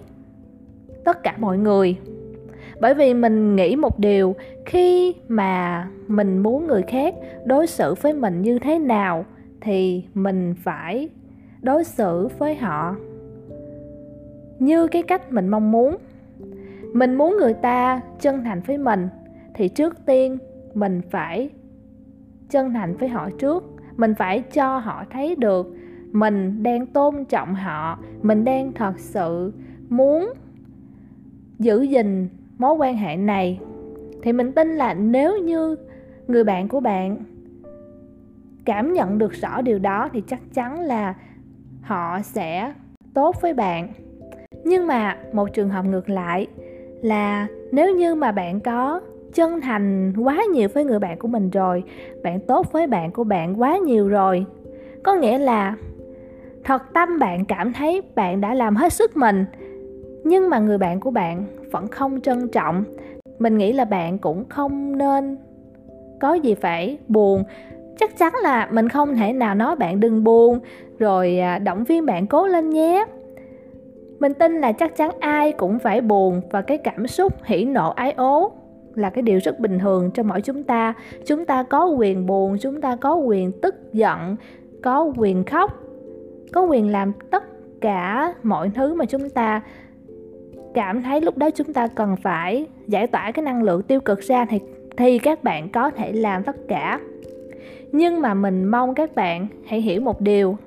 tất 1.03 1.23
cả 1.23 1.35
mọi 1.37 1.57
người 1.57 1.97
bởi 2.81 2.93
vì 2.93 3.13
mình 3.13 3.55
nghĩ 3.55 3.75
một 3.75 3.99
điều, 3.99 4.35
khi 4.65 5.15
mà 5.27 5.87
mình 6.07 6.37
muốn 6.37 6.67
người 6.67 6.81
khác 6.81 7.15
đối 7.45 7.67
xử 7.67 7.95
với 8.01 8.13
mình 8.13 8.41
như 8.41 8.59
thế 8.59 8.79
nào 8.79 9.25
thì 9.61 10.03
mình 10.13 10.55
phải 10.63 11.09
đối 11.61 11.83
xử 11.83 12.27
với 12.37 12.55
họ 12.55 12.95
như 14.59 14.87
cái 14.87 15.03
cách 15.03 15.31
mình 15.31 15.47
mong 15.47 15.71
muốn. 15.71 15.97
Mình 16.93 17.15
muốn 17.15 17.37
người 17.37 17.53
ta 17.53 18.01
chân 18.19 18.43
thành 18.43 18.61
với 18.61 18.77
mình 18.77 19.07
thì 19.55 19.67
trước 19.67 20.05
tiên 20.05 20.37
mình 20.73 21.01
phải 21.11 21.49
chân 22.49 22.73
thành 22.73 22.97
với 22.97 23.09
họ 23.09 23.29
trước. 23.39 23.63
Mình 23.97 24.13
phải 24.15 24.41
cho 24.53 24.77
họ 24.77 25.03
thấy 25.11 25.35
được 25.35 25.75
mình 26.11 26.63
đang 26.63 26.85
tôn 26.85 27.25
trọng 27.25 27.55
họ, 27.55 27.99
mình 28.21 28.45
đang 28.45 28.71
thật 28.73 28.99
sự 28.99 29.53
muốn 29.89 30.33
giữ 31.59 31.81
gìn 31.81 32.27
mối 32.61 32.73
quan 32.73 32.97
hệ 32.97 33.15
này, 33.17 33.59
thì 34.23 34.33
mình 34.33 34.51
tin 34.51 34.75
là 34.75 34.93
nếu 34.93 35.37
như 35.37 35.75
người 36.27 36.43
bạn 36.43 36.67
của 36.67 36.79
bạn 36.79 37.17
cảm 38.65 38.93
nhận 38.93 39.17
được 39.17 39.31
rõ 39.31 39.61
điều 39.61 39.79
đó 39.79 40.09
thì 40.13 40.23
chắc 40.27 40.39
chắn 40.53 40.79
là 40.79 41.13
họ 41.81 42.21
sẽ 42.21 42.73
tốt 43.13 43.41
với 43.41 43.53
bạn. 43.53 43.87
Nhưng 44.63 44.87
mà 44.87 45.17
một 45.33 45.53
trường 45.53 45.69
hợp 45.69 45.85
ngược 45.85 46.09
lại 46.09 46.47
là 47.01 47.47
nếu 47.71 47.95
như 47.95 48.15
mà 48.15 48.31
bạn 48.31 48.59
có 48.59 49.01
chân 49.33 49.61
thành 49.61 50.13
quá 50.23 50.43
nhiều 50.53 50.69
với 50.73 50.85
người 50.85 50.99
bạn 50.99 51.19
của 51.19 51.27
mình 51.27 51.49
rồi, 51.49 51.83
bạn 52.23 52.39
tốt 52.39 52.71
với 52.71 52.87
bạn 52.87 53.11
của 53.11 53.23
bạn 53.23 53.61
quá 53.61 53.77
nhiều 53.77 54.07
rồi, 54.07 54.45
có 55.03 55.13
nghĩa 55.13 55.37
là 55.37 55.75
thật 56.63 56.81
tâm 56.93 57.19
bạn 57.19 57.45
cảm 57.45 57.73
thấy 57.73 58.01
bạn 58.15 58.41
đã 58.41 58.53
làm 58.53 58.75
hết 58.75 58.93
sức 58.93 59.17
mình, 59.17 59.45
nhưng 60.23 60.49
mà 60.49 60.59
người 60.59 60.77
bạn 60.77 60.99
của 60.99 61.11
bạn 61.11 61.45
vẫn 61.71 61.87
không 61.87 62.21
trân 62.21 62.47
trọng. 62.47 62.83
Mình 63.39 63.57
nghĩ 63.57 63.73
là 63.73 63.85
bạn 63.85 64.17
cũng 64.17 64.49
không 64.49 64.97
nên 64.97 65.37
có 66.21 66.33
gì 66.33 66.55
phải 66.55 66.97
buồn. 67.07 67.43
Chắc 67.99 68.17
chắn 68.17 68.33
là 68.43 68.69
mình 68.71 68.89
không 68.89 69.15
thể 69.15 69.33
nào 69.33 69.55
nói 69.55 69.75
bạn 69.75 69.99
đừng 69.99 70.23
buồn. 70.23 70.59
Rồi 70.99 71.39
à, 71.39 71.59
động 71.59 71.83
viên 71.83 72.05
bạn 72.05 72.27
cố 72.27 72.47
lên 72.47 72.69
nhé. 72.69 73.05
Mình 74.19 74.33
tin 74.33 74.61
là 74.61 74.71
chắc 74.71 74.97
chắn 74.97 75.11
ai 75.19 75.51
cũng 75.51 75.79
phải 75.79 76.01
buồn 76.01 76.41
và 76.51 76.61
cái 76.61 76.77
cảm 76.77 77.07
xúc 77.07 77.33
hỉ 77.43 77.65
nộ 77.65 77.89
ái 77.89 78.11
ố 78.11 78.51
là 78.95 79.09
cái 79.09 79.21
điều 79.21 79.39
rất 79.43 79.59
bình 79.59 79.79
thường 79.79 80.11
cho 80.13 80.23
mỗi 80.23 80.41
chúng 80.41 80.63
ta. 80.63 80.93
Chúng 81.25 81.45
ta 81.45 81.63
có 81.63 81.85
quyền 81.85 82.25
buồn, 82.25 82.57
chúng 82.61 82.81
ta 82.81 82.95
có 82.95 83.15
quyền 83.15 83.51
tức 83.61 83.75
giận, 83.93 84.35
có 84.83 85.11
quyền 85.17 85.43
khóc, 85.43 85.79
có 86.53 86.61
quyền 86.61 86.91
làm 86.91 87.13
tất 87.31 87.43
cả 87.81 88.33
mọi 88.43 88.71
thứ 88.75 88.93
mà 88.93 89.05
chúng 89.05 89.29
ta 89.29 89.61
cảm 90.73 91.03
thấy 91.03 91.21
lúc 91.21 91.37
đó 91.37 91.49
chúng 91.49 91.73
ta 91.73 91.87
cần 91.87 92.15
phải 92.23 92.65
giải 92.87 93.07
tỏa 93.07 93.31
cái 93.31 93.43
năng 93.45 93.63
lượng 93.63 93.83
tiêu 93.83 93.99
cực 93.99 94.19
ra 94.19 94.45
thì 94.45 94.59
thì 94.97 95.19
các 95.19 95.43
bạn 95.43 95.69
có 95.69 95.91
thể 95.91 96.11
làm 96.11 96.43
tất 96.43 96.55
cả. 96.67 96.99
Nhưng 97.91 98.21
mà 98.21 98.33
mình 98.33 98.65
mong 98.65 98.95
các 98.95 99.15
bạn 99.15 99.47
hãy 99.65 99.81
hiểu 99.81 100.01
một 100.01 100.21
điều. 100.21 100.57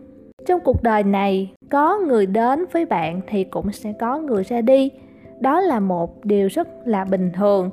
Trong 0.47 0.61
cuộc 0.61 0.83
đời 0.83 1.03
này, 1.03 1.51
có 1.71 1.99
người 1.99 2.27
đến 2.27 2.65
với 2.73 2.85
bạn 2.85 3.21
thì 3.29 3.45
cũng 3.45 3.73
sẽ 3.73 3.93
có 4.01 4.19
người 4.19 4.45
ra 4.45 4.61
đi. 4.61 4.91
Đó 5.41 5.61
là 5.61 5.81
một 5.81 6.25
điều 6.25 6.49
rất 6.49 6.69
là 6.85 7.05
bình 7.05 7.31
thường. 7.37 7.71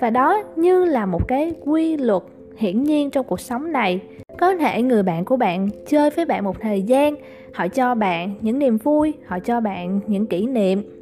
Và 0.00 0.10
đó 0.10 0.42
như 0.56 0.84
là 0.84 1.06
một 1.06 1.28
cái 1.28 1.52
quy 1.64 1.96
luật 1.96 2.22
hiển 2.56 2.82
nhiên 2.82 3.10
trong 3.10 3.26
cuộc 3.26 3.40
sống 3.40 3.72
này. 3.72 4.00
Có 4.38 4.54
thể 4.56 4.82
người 4.82 5.02
bạn 5.02 5.24
của 5.24 5.36
bạn 5.36 5.68
chơi 5.88 6.10
với 6.10 6.24
bạn 6.24 6.44
một 6.44 6.60
thời 6.60 6.82
gian, 6.82 7.14
họ 7.54 7.68
cho 7.68 7.94
bạn 7.94 8.34
những 8.40 8.58
niềm 8.58 8.76
vui, 8.76 9.12
họ 9.26 9.38
cho 9.38 9.60
bạn 9.60 10.00
những 10.06 10.26
kỷ 10.26 10.46
niệm 10.46 10.99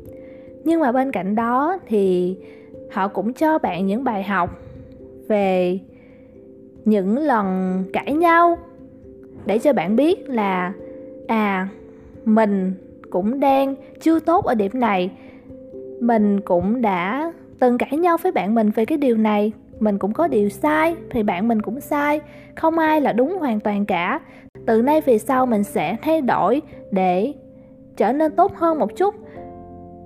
nhưng 0.68 0.80
mà 0.80 0.92
bên 0.92 1.12
cạnh 1.12 1.34
đó 1.34 1.78
thì 1.86 2.36
họ 2.90 3.08
cũng 3.08 3.32
cho 3.32 3.58
bạn 3.58 3.86
những 3.86 4.04
bài 4.04 4.22
học 4.22 4.50
về 5.28 5.78
những 6.84 7.18
lần 7.18 7.84
cãi 7.92 8.12
nhau 8.12 8.58
để 9.46 9.58
cho 9.58 9.72
bạn 9.72 9.96
biết 9.96 10.28
là 10.28 10.72
à 11.26 11.68
mình 12.24 12.74
cũng 13.10 13.40
đang 13.40 13.74
chưa 14.00 14.20
tốt 14.20 14.44
ở 14.44 14.54
điểm 14.54 14.72
này. 14.74 15.10
Mình 16.00 16.40
cũng 16.40 16.82
đã 16.82 17.32
từng 17.58 17.78
cãi 17.78 17.96
nhau 17.96 18.16
với 18.16 18.32
bạn 18.32 18.54
mình 18.54 18.70
về 18.70 18.84
cái 18.84 18.98
điều 18.98 19.16
này. 19.16 19.52
Mình 19.80 19.98
cũng 19.98 20.12
có 20.12 20.28
điều 20.28 20.48
sai 20.48 20.96
thì 21.10 21.22
bạn 21.22 21.48
mình 21.48 21.62
cũng 21.62 21.80
sai. 21.80 22.20
Không 22.56 22.78
ai 22.78 23.00
là 23.00 23.12
đúng 23.12 23.38
hoàn 23.38 23.60
toàn 23.60 23.86
cả. 23.86 24.20
Từ 24.66 24.82
nay 24.82 25.00
về 25.00 25.18
sau 25.18 25.46
mình 25.46 25.64
sẽ 25.64 25.96
thay 26.02 26.20
đổi 26.20 26.62
để 26.90 27.34
trở 27.96 28.12
nên 28.12 28.32
tốt 28.36 28.54
hơn 28.56 28.78
một 28.78 28.96
chút 28.96 29.14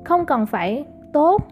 không 0.04 0.26
cần 0.26 0.46
phải 0.46 0.84
tốt 1.12 1.42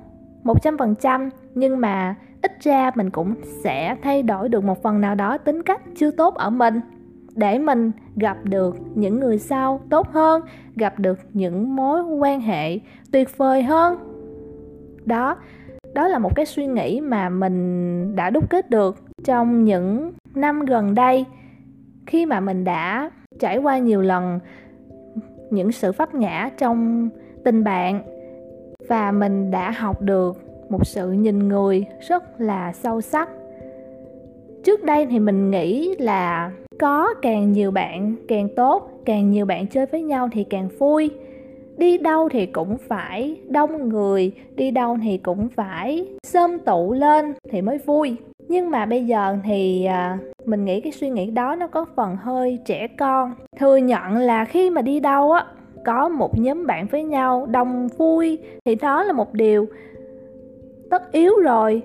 một 0.43 0.63
trăm 0.63 0.79
phần 0.79 0.95
trăm, 1.01 1.31
nhưng 1.55 1.81
mà 1.81 2.15
ít 2.43 2.53
ra 2.61 2.91
mình 2.95 3.11
cũng 3.11 3.35
sẽ 3.65 3.97
thay 4.03 4.23
đổi 4.23 4.49
được 4.49 4.65
một 4.65 4.83
phần 4.83 5.01
nào 5.01 5.15
đó 5.15 5.39
tính 5.39 5.63
cách 5.63 5.83
chưa 5.97 6.11
tốt 6.11 6.35
ở 6.35 6.51
mình, 6.51 6.81
để 7.35 7.59
mình 7.59 7.93
gặp 8.17 8.37
được 8.45 8.77
những 8.95 9.21
người 9.21 9.39
sau 9.39 9.81
tốt 9.91 10.09
hơn, 10.13 10.43
gặp 10.77 10.99
được 10.99 11.19
những 11.33 11.77
mối 11.77 12.03
quan 12.03 12.41
hệ 12.41 12.79
tuyệt 13.13 13.39
vời 13.39 13.63
hơn. 13.63 13.99
Đó 15.05 15.37
đó 15.95 16.09
là 16.09 16.19
một 16.19 16.37
cái 16.37 16.47
suy 16.47 16.67
nghĩ 16.67 17.01
mà 17.01 17.29
mình 17.29 18.17
đã 18.17 18.31
đúc 18.31 18.51
kết 18.51 18.71
được 18.71 18.97
trong 19.25 19.65
những 19.65 20.13
năm 20.35 20.65
gần 20.65 20.95
đây. 20.95 21.25
Khi 22.07 22.27
mà 22.27 22.41
mình 22.41 22.65
đã 22.65 23.11
trải 23.39 23.59
qua 23.59 23.79
nhiều 23.79 24.03
lần 24.03 24.41
những 25.51 25.73
sự 25.73 25.93
vấp 25.93 26.15
ngã 26.15 26.51
trong 26.59 27.09
tình 27.45 27.65
bạn 27.65 28.03
và 28.91 29.13
mình 29.13 29.51
đã 29.51 29.71
học 29.71 30.03
được 30.03 30.37
một 30.69 30.87
sự 30.87 31.13
nhìn 31.13 31.49
người 31.49 31.87
rất 32.01 32.41
là 32.41 32.73
sâu 32.73 33.01
sắc. 33.01 33.29
Trước 34.65 34.85
đây 34.85 35.07
thì 35.07 35.19
mình 35.19 35.51
nghĩ 35.51 35.95
là 35.99 36.51
có 36.79 37.15
càng 37.23 37.53
nhiều 37.53 37.71
bạn 37.71 38.15
càng 38.29 38.49
tốt, 38.57 38.91
càng 39.05 39.31
nhiều 39.31 39.47
bạn 39.47 39.67
chơi 39.67 39.87
với 39.87 40.03
nhau 40.03 40.29
thì 40.33 40.45
càng 40.45 40.69
vui. 40.79 41.11
Đi 41.77 41.99
đâu 41.99 42.29
thì 42.29 42.47
cũng 42.47 42.79
phải 42.79 43.41
đông 43.49 43.89
người, 43.89 44.33
đi 44.55 44.71
đâu 44.71 44.99
thì 45.03 45.19
cũng 45.19 45.49
phải 45.49 46.07
sơm 46.27 46.59
tụ 46.59 46.93
lên 46.93 47.35
thì 47.51 47.63
mới 47.63 47.79
vui. 47.79 48.17
Nhưng 48.49 48.71
mà 48.71 48.87
bây 48.87 49.07
giờ 49.07 49.37
thì 49.45 49.85
à, 49.85 50.19
mình 50.45 50.65
nghĩ 50.65 50.81
cái 50.81 50.93
suy 50.93 51.11
nghĩ 51.11 51.31
đó 51.31 51.55
nó 51.55 51.67
có 51.67 51.87
phần 51.97 52.17
hơi 52.17 52.59
trẻ 52.65 52.87
con. 52.99 53.33
Thừa 53.59 53.77
nhận 53.77 54.17
là 54.17 54.45
khi 54.45 54.71
mà 54.71 54.83
đi 54.83 55.01
đâu 55.01 55.33
á 55.33 55.47
có 55.85 56.09
một 56.09 56.39
nhóm 56.39 56.67
bạn 56.67 56.87
với 56.87 57.05
nhau 57.05 57.47
đông 57.51 57.89
vui 57.89 58.39
thì 58.65 58.75
đó 58.75 59.05
là 59.05 59.13
một 59.13 59.35
điều 59.35 59.67
tất 60.91 61.13
yếu 61.13 61.37
rồi. 61.37 61.83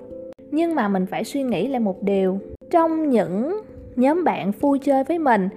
Nhưng 0.52 0.76
mà 0.76 0.88
mình 0.88 1.06
phải 1.06 1.24
suy 1.24 1.44
nghĩ 1.44 1.68
lại 1.68 1.80
một 1.80 2.04
điều. 2.04 2.40
Trong 2.72 3.10
những 3.10 3.62
nhóm 3.96 4.24
bạn 4.24 4.52
vui 4.52 4.80
chơi 4.80 5.04
với 5.04 5.20
mình, 5.20 5.50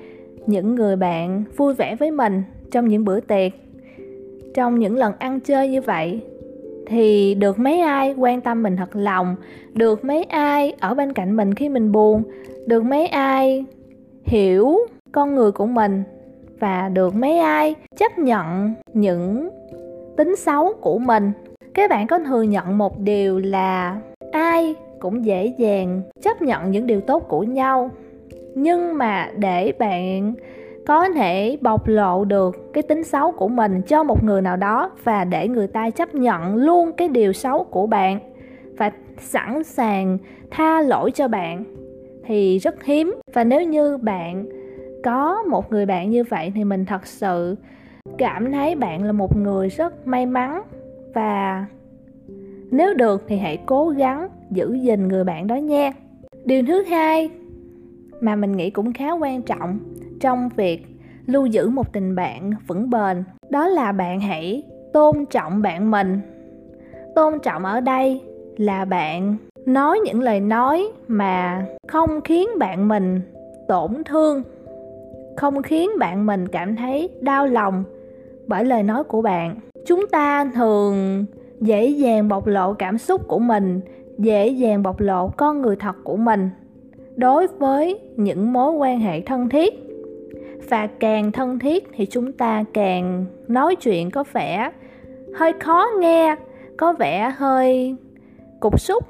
những 0.47 0.75
người 0.75 0.97
bạn 0.97 1.45
vui 1.57 1.75
vẻ 1.75 1.97
với 1.97 2.11
mình 2.11 2.43
trong 2.71 2.89
những 2.89 3.05
bữa 3.05 3.21
tiệc, 3.21 3.53
trong 4.55 4.79
những 4.79 4.97
lần 4.97 5.13
ăn 5.19 5.41
chơi 5.41 5.69
như 5.69 5.81
vậy, 5.81 6.21
thì 6.87 7.35
được 7.35 7.59
mấy 7.59 7.81
ai 7.81 8.15
quan 8.19 8.41
tâm 8.41 8.63
mình 8.63 8.77
thật 8.77 8.97
lòng? 8.97 9.37
Được 9.75 10.05
mấy 10.05 10.25
ai 10.25 10.73
ở 10.81 10.95
bên 10.95 11.13
cạnh 11.13 11.37
mình 11.37 11.55
khi 11.55 11.69
mình 11.69 11.93
buồn? 11.93 12.23
Được 12.67 12.85
mấy 12.85 13.07
ai 13.07 13.65
hiểu 14.25 14.79
con 15.13 15.35
người 15.35 15.53
của 15.53 15.67
mình? 15.67 16.03
Và 16.61 16.89
được 16.89 17.15
mấy 17.15 17.39
ai 17.39 17.75
chấp 17.97 18.19
nhận 18.19 18.75
những 18.93 19.49
tính 20.17 20.37
xấu 20.37 20.73
của 20.81 20.99
mình. 20.99 21.33
Các 21.75 21.91
bạn 21.91 22.07
có 22.07 22.19
thừa 22.19 22.43
nhận 22.43 22.79
một 22.79 22.99
điều 22.99 23.39
là 23.39 24.01
ai 24.33 24.75
cũng 25.01 25.25
dễ 25.25 25.47
dàng 25.47 26.03
chấp 26.23 26.43
nhận 26.43 26.71
những 26.71 26.87
điều 26.87 27.01
tốt 27.01 27.25
của 27.29 27.43
nhau. 27.43 27.91
Nhưng 28.55 28.99
mà 28.99 29.31
để 29.37 29.73
bạn 29.79 30.35
có 30.87 31.09
thể 31.09 31.59
bộc 31.61 31.89
lộ 31.89 32.25
được 32.25 32.73
cái 32.73 32.83
tính 32.83 33.05
xấu 33.05 33.33
của 33.33 33.49
mình 33.49 33.83
cho 33.83 34.03
một 34.03 34.25
người 34.25 34.43
nào 34.43 34.57
đó 34.57 34.91
và 35.05 35.25
để 35.25 35.49
người 35.49 35.67
ta 35.67 35.91
chấp 35.91 36.15
nhận 36.15 36.57
luôn 36.57 36.93
cái 36.93 37.09
điều 37.09 37.33
xấu 37.33 37.65
của 37.65 37.87
bạn 37.87 38.19
và 38.77 38.93
sẵn 39.19 39.65
sàng 39.65 40.19
tha 40.51 40.83
lỗi 40.83 41.11
cho 41.11 41.29
bạn 41.29 41.65
thì 42.27 42.59
rất 42.59 42.85
hiếm. 42.85 43.15
Và 43.33 43.45
nếu 43.45 43.63
như 43.63 43.97
bạn 43.97 44.47
có 45.05 45.43
một 45.43 45.73
người 45.73 45.87
bạn 45.87 46.11
như 46.11 46.25
vậy 46.25 46.53
thì 46.55 46.65
mình 46.65 46.85
thật 46.85 47.07
sự 47.07 47.57
cảm 48.19 48.53
thấy 48.53 48.75
bạn 48.75 49.05
là 49.05 49.13
một 49.13 49.37
người 49.37 49.69
rất 49.69 50.07
may 50.07 50.27
mắn. 50.27 50.63
Và 51.15 51.67
nếu 52.71 52.95
được 52.95 53.25
thì 53.29 53.37
hãy 53.37 53.59
cố 53.67 53.89
gắng 53.89 54.29
giữ 54.51 54.75
gìn 54.75 55.09
người 55.09 55.25
bạn 55.25 55.47
đó 55.47 55.55
nha. 55.55 55.93
Điều 56.45 56.63
thứ 56.67 56.83
hai 56.83 57.31
mà 58.21 58.37
mình 58.37 58.53
nghĩ 58.53 58.71
cũng 58.71 58.93
khá 58.93 59.13
quan 59.13 59.43
trọng 59.43 59.79
trong 60.21 60.49
việc 60.57 60.87
lưu 61.27 61.47
giữ 61.47 61.69
một 61.69 61.93
tình 61.93 62.15
bạn 62.15 62.53
vững 62.67 62.91
bền, 62.91 63.25
đó 63.51 63.69
là 63.69 63.93
bạn 63.93 64.21
hãy 64.21 64.63
tôn 64.93 65.27
trọng 65.27 65.63
bạn 65.63 65.91
mình. 65.91 66.21
Tôn 67.15 67.41
trọng 67.43 67.65
ở 67.65 67.81
đây 67.81 68.21
là 68.57 68.85
bạn 68.85 69.37
nói 69.67 69.99
những 70.05 70.21
lời 70.21 70.41
nói 70.41 70.89
mà 71.09 71.67
không 71.89 72.21
khiến 72.21 72.49
bạn 72.59 72.89
mình 72.89 73.21
tổn 73.69 74.03
thương 74.05 74.43
không 75.39 75.63
khiến 75.63 75.91
bạn 75.99 76.27
mình 76.27 76.49
cảm 76.49 76.77
thấy 76.77 77.09
đau 77.21 77.47
lòng 77.47 77.85
bởi 78.47 78.65
lời 78.65 78.83
nói 78.83 79.05
của 79.05 79.23
bạn. 79.23 79.57
Chúng 79.87 80.07
ta 80.07 80.51
thường 80.55 81.25
dễ 81.61 81.87
dàng 81.87 82.29
bộc 82.29 82.47
lộ 82.47 82.73
cảm 82.73 82.99
xúc 82.99 83.29
của 83.29 83.39
mình, 83.39 83.81
dễ 84.19 84.49
dàng 84.49 84.83
bộc 84.83 85.01
lộ 85.01 85.29
con 85.29 85.63
người 85.63 85.77
thật 85.77 85.97
của 86.05 86.17
mình 86.17 86.51
đối 87.17 87.47
với 87.47 88.01
những 88.17 88.53
mối 88.53 88.73
quan 88.73 89.01
hệ 89.01 89.21
thân 89.21 89.49
thiết. 89.49 89.75
Và 90.69 90.87
càng 90.87 91.33
thân 91.33 91.59
thiết 91.59 91.89
thì 91.97 92.07
chúng 92.07 92.33
ta 92.33 92.65
càng 92.75 93.25
nói 93.49 93.77
chuyện 93.77 94.11
có 94.11 94.25
vẻ 94.33 94.71
hơi 95.35 95.53
khó 95.61 95.87
nghe, 96.01 96.37
có 96.77 96.93
vẻ 96.93 97.33
hơi 97.37 97.97
cục 98.61 98.81
xúc. 98.81 99.05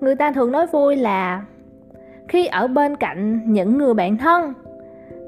Người 0.00 0.16
ta 0.16 0.32
thường 0.32 0.52
nói 0.52 0.66
vui 0.66 0.96
là 0.96 1.44
khi 2.28 2.46
ở 2.46 2.68
bên 2.68 2.96
cạnh 2.96 3.40
những 3.46 3.78
người 3.78 3.94
bạn 3.94 4.16
thân 4.16 4.54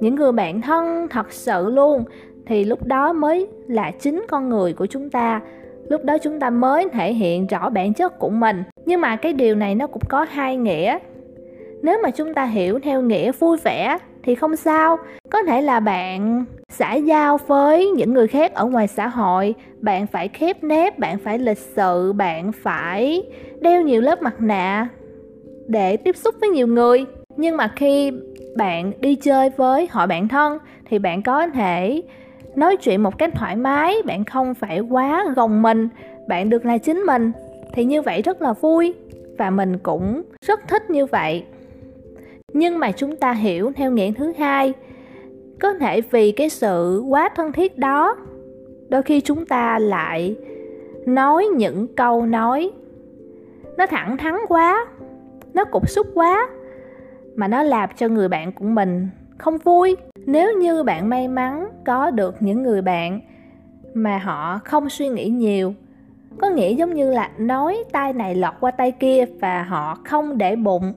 những 0.01 0.15
người 0.15 0.33
bạn 0.33 0.61
thân 0.61 1.09
thật 1.11 1.33
sự 1.33 1.71
luôn. 1.71 2.05
Thì 2.47 2.65
lúc 2.65 2.87
đó 2.87 3.13
mới 3.13 3.49
là 3.67 3.91
chính 3.91 4.27
con 4.29 4.49
người 4.49 4.73
của 4.73 4.87
chúng 4.87 5.11
ta. 5.11 5.41
Lúc 5.89 6.05
đó 6.05 6.19
chúng 6.19 6.41
ta 6.41 6.51
mới 6.51 6.89
thể 6.93 7.13
hiện 7.13 7.47
rõ 7.47 7.71
bản 7.71 7.95
chất 7.95 8.19
của 8.19 8.29
mình. 8.31 8.63
Nhưng 8.85 9.01
mà 9.01 9.17
cái 9.17 9.33
điều 9.33 9.55
này 9.55 9.75
nó 9.75 9.87
cũng 9.87 10.03
có 10.09 10.27
hai 10.31 10.57
nghĩa. 10.57 10.99
Nếu 11.83 11.99
mà 12.03 12.11
chúng 12.11 12.35
ta 12.35 12.45
hiểu 12.45 12.79
theo 12.79 13.03
nghĩa 13.03 13.33
vui 13.33 13.57
vẻ 13.65 13.99
thì 14.23 14.35
không 14.35 14.57
sao. 14.57 14.99
Có 15.31 15.43
thể 15.43 15.63
là 15.63 15.81
bạn 15.81 16.45
xã 16.69 16.95
giao 16.95 17.39
với 17.47 17.91
những 17.91 18.15
người 18.15 18.27
khác 18.27 18.55
ở 18.55 18.65
ngoài 18.65 18.89
xã 18.89 19.09
hội. 19.09 19.55
Bạn 19.81 20.07
phải 20.07 20.29
khép 20.29 20.65
nép, 20.65 20.99
bạn 20.99 21.19
phải 21.19 21.39
lịch 21.39 21.59
sự, 21.59 22.13
bạn 22.13 22.53
phải 22.53 23.23
đeo 23.61 23.83
nhiều 23.83 24.01
lớp 24.01 24.23
mặt 24.23 24.35
nạ 24.39 24.89
để 25.67 25.97
tiếp 25.97 26.17
xúc 26.17 26.35
với 26.41 26.49
nhiều 26.49 26.67
người. 26.67 27.07
Nhưng 27.37 27.57
mà 27.57 27.73
khi 27.77 28.13
bạn 28.57 28.93
đi 29.01 29.15
chơi 29.15 29.51
với 29.57 29.89
hội 29.91 30.07
bạn 30.07 30.29
thân, 30.29 30.59
thì 30.85 30.99
bạn 30.99 31.23
có 31.23 31.47
thể 31.47 32.03
nói 32.55 32.77
chuyện 32.77 33.03
một 33.03 33.19
cách 33.19 33.31
thoải 33.35 33.57
mái, 33.57 33.97
bạn 34.07 34.25
không 34.25 34.55
phải 34.55 34.81
quá 34.81 35.25
gồng 35.37 35.63
mình, 35.63 35.89
bạn 36.29 36.51
được 36.51 36.65
là 36.67 36.79
chính 36.79 36.99
mình. 36.99 37.33
Thì 37.73 37.85
như 37.85 38.03
vậy 38.03 38.23
rất 38.23 38.43
là 38.43 38.53
vui 38.53 38.95
và 39.39 39.51
mình 39.51 39.79
cũng 39.79 40.23
rất 40.47 40.61
thích 40.69 40.91
như 40.91 41.07
vậy. 41.07 41.45
Nhưng 42.53 42.79
mà 42.79 42.93
chúng 42.93 43.17
ta 43.17 43.33
hiểu 43.33 43.73
theo 43.77 43.91
nghĩa 43.91 44.13
thứ 44.13 44.33
hai, 44.39 44.73
có 45.61 45.75
thể 45.75 46.01
vì 46.01 46.33
cái 46.33 46.49
sự 46.49 47.05
quá 47.09 47.29
thân 47.37 47.53
thiết 47.53 47.79
đó, 47.79 48.17
đôi 48.89 49.03
khi 49.03 49.21
chúng 49.21 49.47
ta 49.47 49.79
lại 49.79 50.37
nói 51.07 51.47
những 51.57 51.87
câu 51.97 52.27
nói 52.27 52.71
nó 53.77 53.87
thẳng 53.87 54.17
thắn 54.17 54.35
quá, 54.49 54.87
nó 55.55 55.65
cục 55.65 55.91
xúc 55.91 56.07
quá 56.15 56.49
mà 57.39 57.49
nó 57.49 57.63
làm 57.63 57.91
cho 57.97 58.09
người 58.09 58.29
bạn 58.29 58.53
của 58.53 58.65
mình 58.65 59.09
không 59.39 59.59
vui. 59.59 59.97
Nếu 60.27 60.59
như 60.59 60.83
bạn 60.83 61.09
may 61.09 61.29
mắn 61.29 61.69
có 61.87 62.11
được 62.11 62.37
những 62.41 62.63
người 62.63 62.83
bạn 62.83 63.21
mà 63.95 64.19
họ 64.19 64.61
không 64.65 64.89
suy 64.89 65.09
nghĩ 65.09 65.29
nhiều, 65.29 65.75
có 66.39 66.49
nghĩa 66.49 66.75
giống 66.75 66.95
như 66.95 67.13
là 67.13 67.31
nói 67.39 67.85
tay 67.93 68.13
này 68.13 68.35
lọt 68.35 68.55
qua 68.61 68.71
tay 68.71 68.91
kia 68.91 69.25
và 69.41 69.63
họ 69.63 69.99
không 70.05 70.39
để 70.39 70.57
bụng, 70.57 70.93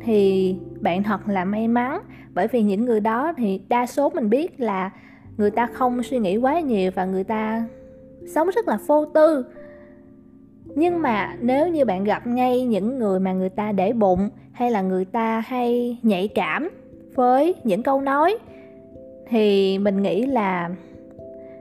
thì 0.00 0.56
bạn 0.80 1.02
thật 1.02 1.28
là 1.28 1.44
may 1.44 1.68
mắn. 1.68 2.00
Bởi 2.34 2.48
vì 2.48 2.62
những 2.62 2.84
người 2.84 3.00
đó 3.00 3.32
thì 3.36 3.60
đa 3.68 3.86
số 3.86 4.10
mình 4.10 4.30
biết 4.30 4.60
là 4.60 4.90
người 5.36 5.50
ta 5.50 5.66
không 5.72 6.02
suy 6.02 6.18
nghĩ 6.18 6.36
quá 6.36 6.60
nhiều 6.60 6.90
và 6.94 7.04
người 7.04 7.24
ta 7.24 7.64
sống 8.34 8.50
rất 8.54 8.68
là 8.68 8.78
vô 8.86 9.04
tư 9.04 9.44
nhưng 10.74 11.02
mà 11.02 11.36
nếu 11.40 11.68
như 11.68 11.84
bạn 11.84 12.04
gặp 12.04 12.26
ngay 12.26 12.64
những 12.64 12.98
người 12.98 13.20
mà 13.20 13.32
người 13.32 13.48
ta 13.48 13.72
để 13.72 13.92
bụng 13.92 14.28
hay 14.52 14.70
là 14.70 14.82
người 14.82 15.04
ta 15.04 15.40
hay 15.46 15.96
nhạy 16.02 16.28
cảm 16.28 16.68
với 17.14 17.54
những 17.64 17.82
câu 17.82 18.00
nói, 18.00 18.38
thì 19.28 19.78
mình 19.78 20.02
nghĩ 20.02 20.26
là 20.26 20.70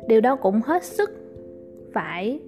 điều 0.08 0.22
đó 0.22 0.36
cũng 0.36 0.62
hết 0.66 0.84
sức 0.84 1.10
phải 1.94 2.40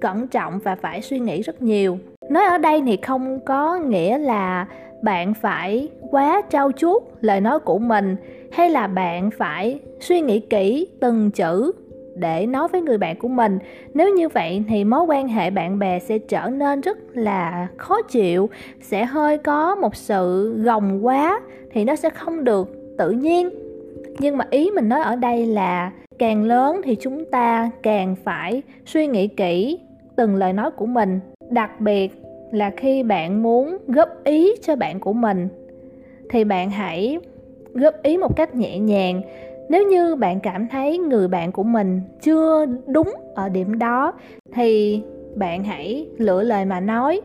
cẩn 0.00 0.28
trọng 0.28 0.58
và 0.58 0.74
phải 0.74 1.02
suy 1.02 1.18
nghĩ 1.18 1.42
rất 1.42 1.62
nhiều. 1.62 1.98
Nói 2.30 2.44
ở 2.44 2.58
đây 2.58 2.82
thì 2.86 2.96
không 2.96 3.40
có 3.40 3.76
nghĩa 3.78 4.18
là 4.18 4.66
bạn 5.02 5.34
phải 5.34 5.88
quá 6.10 6.42
trau 6.50 6.72
chuốt 6.72 7.02
lời 7.20 7.40
nói 7.40 7.58
của 7.58 7.78
mình 7.78 8.16
hay 8.52 8.70
là 8.70 8.86
bạn 8.86 9.30
phải 9.30 9.80
suy 10.00 10.20
nghĩ 10.20 10.40
kỹ 10.40 10.88
từng 11.00 11.30
chữ 11.30 11.72
để 12.16 12.46
nói 12.46 12.68
với 12.68 12.82
người 12.82 12.98
bạn 12.98 13.16
của 13.16 13.28
mình. 13.28 13.58
Nếu 13.94 14.14
như 14.14 14.28
vậy 14.28 14.64
thì 14.68 14.84
mối 14.84 15.04
quan 15.08 15.28
hệ 15.28 15.50
bạn 15.50 15.78
bè 15.78 15.98
sẽ 15.98 16.18
trở 16.18 16.48
nên 16.48 16.80
rất 16.80 16.98
là 17.12 17.68
khó 17.76 18.02
chịu, 18.02 18.48
sẽ 18.80 19.04
hơi 19.04 19.38
có 19.38 19.74
một 19.74 19.96
sự 19.96 20.54
gồng 20.62 21.06
quá, 21.06 21.40
thì 21.72 21.84
nó 21.84 21.96
sẽ 21.96 22.10
không 22.10 22.44
được 22.44 22.96
tự 22.98 23.10
nhiên. 23.10 23.50
Nhưng 24.18 24.36
mà 24.36 24.46
ý 24.50 24.70
mình 24.70 24.88
nói 24.88 25.00
ở 25.00 25.16
đây 25.16 25.46
là 25.46 25.92
càng 26.18 26.44
lớn 26.44 26.80
thì 26.84 26.96
chúng 27.00 27.24
ta 27.24 27.70
càng 27.82 28.16
phải 28.24 28.62
suy 28.86 29.06
nghĩ 29.06 29.28
kỹ 29.28 29.78
từng 30.16 30.36
lời 30.36 30.52
nói 30.52 30.70
của 30.70 30.86
mình, 30.86 31.20
đặc 31.50 31.80
biệt 31.80 32.22
là 32.52 32.70
khi 32.76 33.02
bạn 33.02 33.42
muốn 33.42 33.78
góp 33.86 34.08
ý 34.24 34.52
cho 34.62 34.76
bạn 34.76 35.00
của 35.00 35.12
mình. 35.12 35.48
Thì 36.30 36.44
bạn 36.44 36.70
hãy 36.70 37.18
góp 37.74 38.02
ý 38.02 38.16
một 38.16 38.36
cách 38.36 38.54
nhẹ 38.54 38.78
nhàng 38.78 39.22
nếu 39.68 39.88
như 39.88 40.16
bạn 40.16 40.40
cảm 40.40 40.68
thấy 40.68 40.98
người 40.98 41.28
bạn 41.28 41.52
của 41.52 41.62
mình 41.62 42.00
chưa 42.20 42.66
đúng 42.86 43.14
ở 43.34 43.48
điểm 43.48 43.78
đó, 43.78 44.12
thì 44.52 45.02
bạn 45.34 45.64
hãy 45.64 46.08
lựa 46.18 46.42
lời 46.42 46.64
mà 46.64 46.80
nói. 46.80 47.20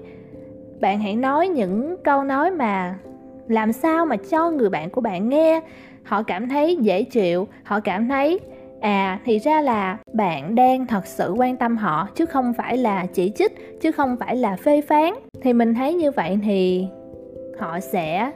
Bạn 0.79 0.99
hãy 0.99 1.15
nói 1.15 1.47
những 1.47 1.95
câu 2.03 2.23
nói 2.23 2.51
mà 2.51 2.95
làm 3.47 3.71
sao 3.71 4.05
mà 4.05 4.15
cho 4.29 4.51
người 4.51 4.69
bạn 4.69 4.89
của 4.89 5.01
bạn 5.01 5.29
nghe. 5.29 5.61
Họ 6.03 6.23
cảm 6.23 6.49
thấy 6.49 6.75
dễ 6.75 7.03
chịu, 7.03 7.47
họ 7.63 7.79
cảm 7.79 8.07
thấy 8.07 8.39
à 8.81 9.19
thì 9.25 9.39
ra 9.39 9.61
là 9.61 9.97
bạn 10.13 10.55
đang 10.55 10.85
thật 10.85 11.05
sự 11.05 11.33
quan 11.37 11.57
tâm 11.57 11.77
họ, 11.77 12.07
chứ 12.15 12.25
không 12.25 12.53
phải 12.53 12.77
là 12.77 13.05
chỉ 13.13 13.31
trích, 13.35 13.81
chứ 13.81 13.91
không 13.91 14.17
phải 14.19 14.35
là 14.35 14.55
phê 14.55 14.81
phán. 14.81 15.13
Thì 15.41 15.53
mình 15.53 15.73
thấy 15.73 15.93
như 15.93 16.11
vậy 16.11 16.39
thì 16.43 16.87
họ 17.59 17.79
sẽ 17.79 18.31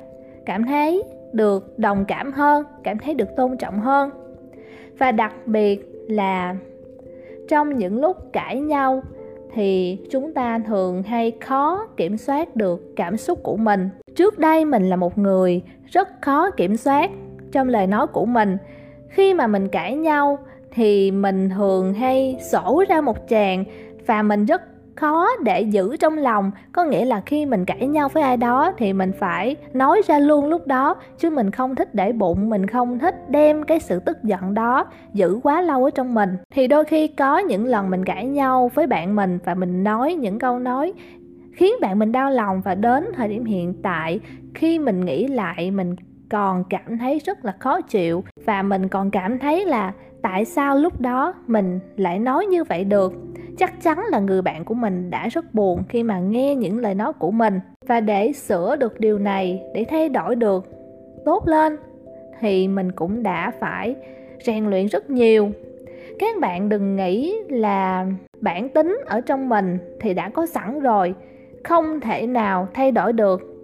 cảm 0.45 0.65
thấy 0.65 1.03
được, 1.35 1.79
đồng 1.79 2.05
cảm 2.07 2.31
hơn, 2.31 2.65
cảm 2.83 2.97
thấy 2.97 3.13
được 3.13 3.35
tôn 3.37 3.57
trọng 3.57 3.79
hơn. 3.79 4.09
Và 4.97 5.11
đặc 5.11 5.33
biệt 5.45 6.05
là 6.07 6.55
trong 7.47 7.77
những 7.77 8.01
lúc 8.01 8.17
cãi 8.33 8.59
nhau 8.59 9.03
thì 9.53 9.97
chúng 10.11 10.33
ta 10.33 10.59
thường 10.59 11.03
hay 11.03 11.31
khó 11.41 11.87
kiểm 11.97 12.17
soát 12.17 12.55
được 12.55 12.95
cảm 12.95 13.17
xúc 13.17 13.43
của 13.43 13.57
mình. 13.57 13.89
Trước 14.15 14.39
đây 14.39 14.65
mình 14.65 14.89
là 14.89 14.95
một 14.95 15.17
người 15.17 15.61
rất 15.85 16.09
khó 16.21 16.51
kiểm 16.51 16.77
soát 16.77 17.11
trong 17.51 17.69
lời 17.69 17.87
nói 17.87 18.07
của 18.07 18.25
mình. 18.25 18.57
Khi 19.09 19.33
mà 19.33 19.47
mình 19.47 19.67
cãi 19.67 19.95
nhau 19.95 20.39
thì 20.71 21.11
mình 21.11 21.49
thường 21.49 21.93
hay 21.93 22.37
sổ 22.51 22.83
ra 22.89 23.01
một 23.01 23.17
tràng 23.29 23.63
và 24.05 24.21
mình 24.21 24.45
rất 24.45 24.61
khó 24.95 25.27
để 25.43 25.61
giữ 25.61 25.97
trong 25.97 26.17
lòng. 26.17 26.51
Có 26.71 26.83
nghĩa 26.83 27.05
là 27.05 27.21
khi 27.25 27.45
mình 27.45 27.65
cãi 27.65 27.87
nhau 27.87 28.09
với 28.09 28.23
ai 28.23 28.37
đó 28.37 28.71
thì 28.77 28.93
mình 28.93 29.11
phải 29.19 29.55
nói 29.73 30.01
ra 30.07 30.19
luôn 30.19 30.45
lúc 30.45 30.67
đó, 30.67 30.95
chứ 31.17 31.29
mình 31.29 31.51
không 31.51 31.75
thích 31.75 31.95
để 31.95 32.11
bụng, 32.11 32.49
mình 32.49 32.67
không 32.67 32.99
thích 32.99 33.29
đem 33.29 33.63
cái 33.63 33.79
sự 33.79 33.99
tức 33.99 34.23
giận 34.23 34.53
đó 34.53 34.85
giữ 35.13 35.39
quá 35.43 35.61
lâu 35.61 35.83
ở 35.83 35.89
trong 35.89 36.13
mình. 36.13 36.29
Thì 36.53 36.67
đôi 36.67 36.85
khi 36.85 37.07
có 37.07 37.37
những 37.37 37.65
lần 37.65 37.89
mình 37.89 38.05
cãi 38.05 38.25
nhau 38.25 38.71
với 38.73 38.87
bạn 38.87 39.15
mình 39.15 39.39
và 39.45 39.55
mình 39.55 39.83
nói 39.83 40.13
những 40.13 40.39
câu 40.39 40.59
nói 40.59 40.93
khiến 41.53 41.73
bạn 41.81 41.99
mình 41.99 42.11
đau 42.11 42.31
lòng. 42.31 42.61
Và 42.65 42.75
đến 42.75 43.05
thời 43.15 43.27
điểm 43.27 43.45
hiện 43.45 43.73
tại, 43.83 44.19
khi 44.53 44.79
mình 44.79 45.05
nghĩ 45.05 45.27
lại, 45.27 45.71
mình 45.71 45.95
còn 46.29 46.63
cảm 46.69 46.97
thấy 46.97 47.19
rất 47.19 47.45
là 47.45 47.55
khó 47.59 47.81
chịu 47.81 48.23
và 48.45 48.61
mình 48.61 48.87
còn 48.87 49.11
cảm 49.11 49.39
thấy 49.39 49.65
là 49.65 49.93
tại 50.21 50.45
sao 50.45 50.77
lúc 50.77 51.01
đó 51.01 51.33
mình 51.47 51.79
lại 51.97 52.19
nói 52.19 52.45
như 52.45 52.63
vậy 52.63 52.83
được? 52.83 53.13
Chắc 53.57 53.81
chắn 53.81 53.99
là 54.11 54.19
người 54.19 54.41
bạn 54.41 54.65
của 54.65 54.73
mình 54.73 55.09
đã 55.09 55.27
rất 55.27 55.53
buồn 55.53 55.83
khi 55.89 56.03
mà 56.03 56.19
nghe 56.19 56.55
những 56.55 56.79
lời 56.79 56.95
nói 56.95 57.13
của 57.13 57.31
mình. 57.31 57.59
Và 57.87 57.99
để 57.99 58.31
sửa 58.33 58.75
được 58.75 58.99
điều 58.99 59.19
này, 59.19 59.63
để 59.73 59.85
thay 59.89 60.09
đổi 60.09 60.35
được, 60.35 60.65
tốt 61.25 61.47
lên, 61.47 61.77
thì 62.39 62.67
mình 62.67 62.91
cũng 62.91 63.23
đã 63.23 63.51
phải 63.59 63.95
rèn 64.45 64.65
luyện 64.65 64.85
rất 64.85 65.09
nhiều. 65.09 65.49
Các 66.19 66.39
bạn 66.41 66.69
đừng 66.69 66.95
nghĩ 66.95 67.35
là 67.49 68.05
bản 68.41 68.69
tính 68.69 68.97
ở 69.05 69.21
trong 69.21 69.49
mình 69.49 69.77
thì 70.01 70.13
đã 70.13 70.29
có 70.29 70.45
sẵn 70.45 70.79
rồi, 70.79 71.15
không 71.63 71.99
thể 71.99 72.27
nào 72.27 72.67
thay 72.73 72.91
đổi 72.91 73.13
được 73.13 73.54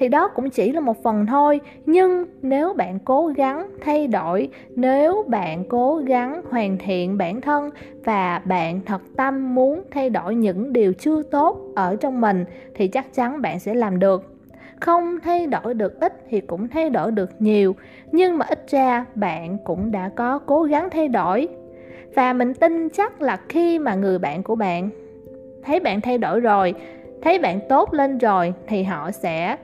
thì 0.00 0.08
đó 0.08 0.28
cũng 0.28 0.50
chỉ 0.50 0.72
là 0.72 0.80
một 0.80 1.02
phần 1.02 1.26
thôi. 1.26 1.60
Nhưng 1.86 2.26
nếu 2.42 2.72
bạn 2.72 2.98
cố 2.98 3.26
gắng 3.26 3.70
thay 3.80 4.06
đổi, 4.06 4.48
nếu 4.76 5.24
bạn 5.28 5.64
cố 5.68 5.96
gắng 5.96 6.42
hoàn 6.50 6.78
thiện 6.78 7.18
bản 7.18 7.40
thân 7.40 7.70
và 8.04 8.42
bạn 8.44 8.80
thật 8.86 9.00
tâm 9.16 9.54
muốn 9.54 9.82
thay 9.90 10.10
đổi 10.10 10.34
những 10.34 10.72
điều 10.72 10.92
chưa 10.92 11.22
tốt 11.22 11.58
ở 11.76 11.96
trong 12.00 12.20
mình, 12.20 12.44
thì 12.74 12.88
chắc 12.88 13.14
chắn 13.14 13.42
bạn 13.42 13.58
sẽ 13.58 13.74
làm 13.74 13.98
được. 13.98 14.34
Không 14.80 15.18
thay 15.22 15.46
đổi 15.46 15.74
được 15.74 16.00
ít 16.00 16.12
thì 16.30 16.40
cũng 16.40 16.68
thay 16.68 16.90
đổi 16.90 17.12
được 17.12 17.30
nhiều, 17.38 17.74
nhưng 18.12 18.38
mà 18.38 18.46
ít 18.48 18.70
ra 18.70 19.04
bạn 19.14 19.58
cũng 19.64 19.90
đã 19.90 20.10
có 20.16 20.38
cố 20.38 20.62
gắng 20.62 20.90
thay 20.90 21.08
đổi. 21.08 21.48
Và 22.14 22.32
mình 22.32 22.54
tin 22.54 22.88
chắc 22.88 23.22
là 23.22 23.40
khi 23.48 23.78
mà 23.78 23.94
người 23.94 24.18
bạn 24.18 24.42
của 24.42 24.54
bạn 24.54 24.90
thấy 25.64 25.80
bạn 25.80 26.00
thay 26.00 26.18
đổi 26.18 26.40
rồi, 26.40 26.74
thấy 27.22 27.38
bạn 27.38 27.60
tốt 27.68 27.94
lên 27.94 28.18
rồi 28.18 28.54
thì 28.66 28.82
họ 28.82 29.10
sẽ 29.10 29.56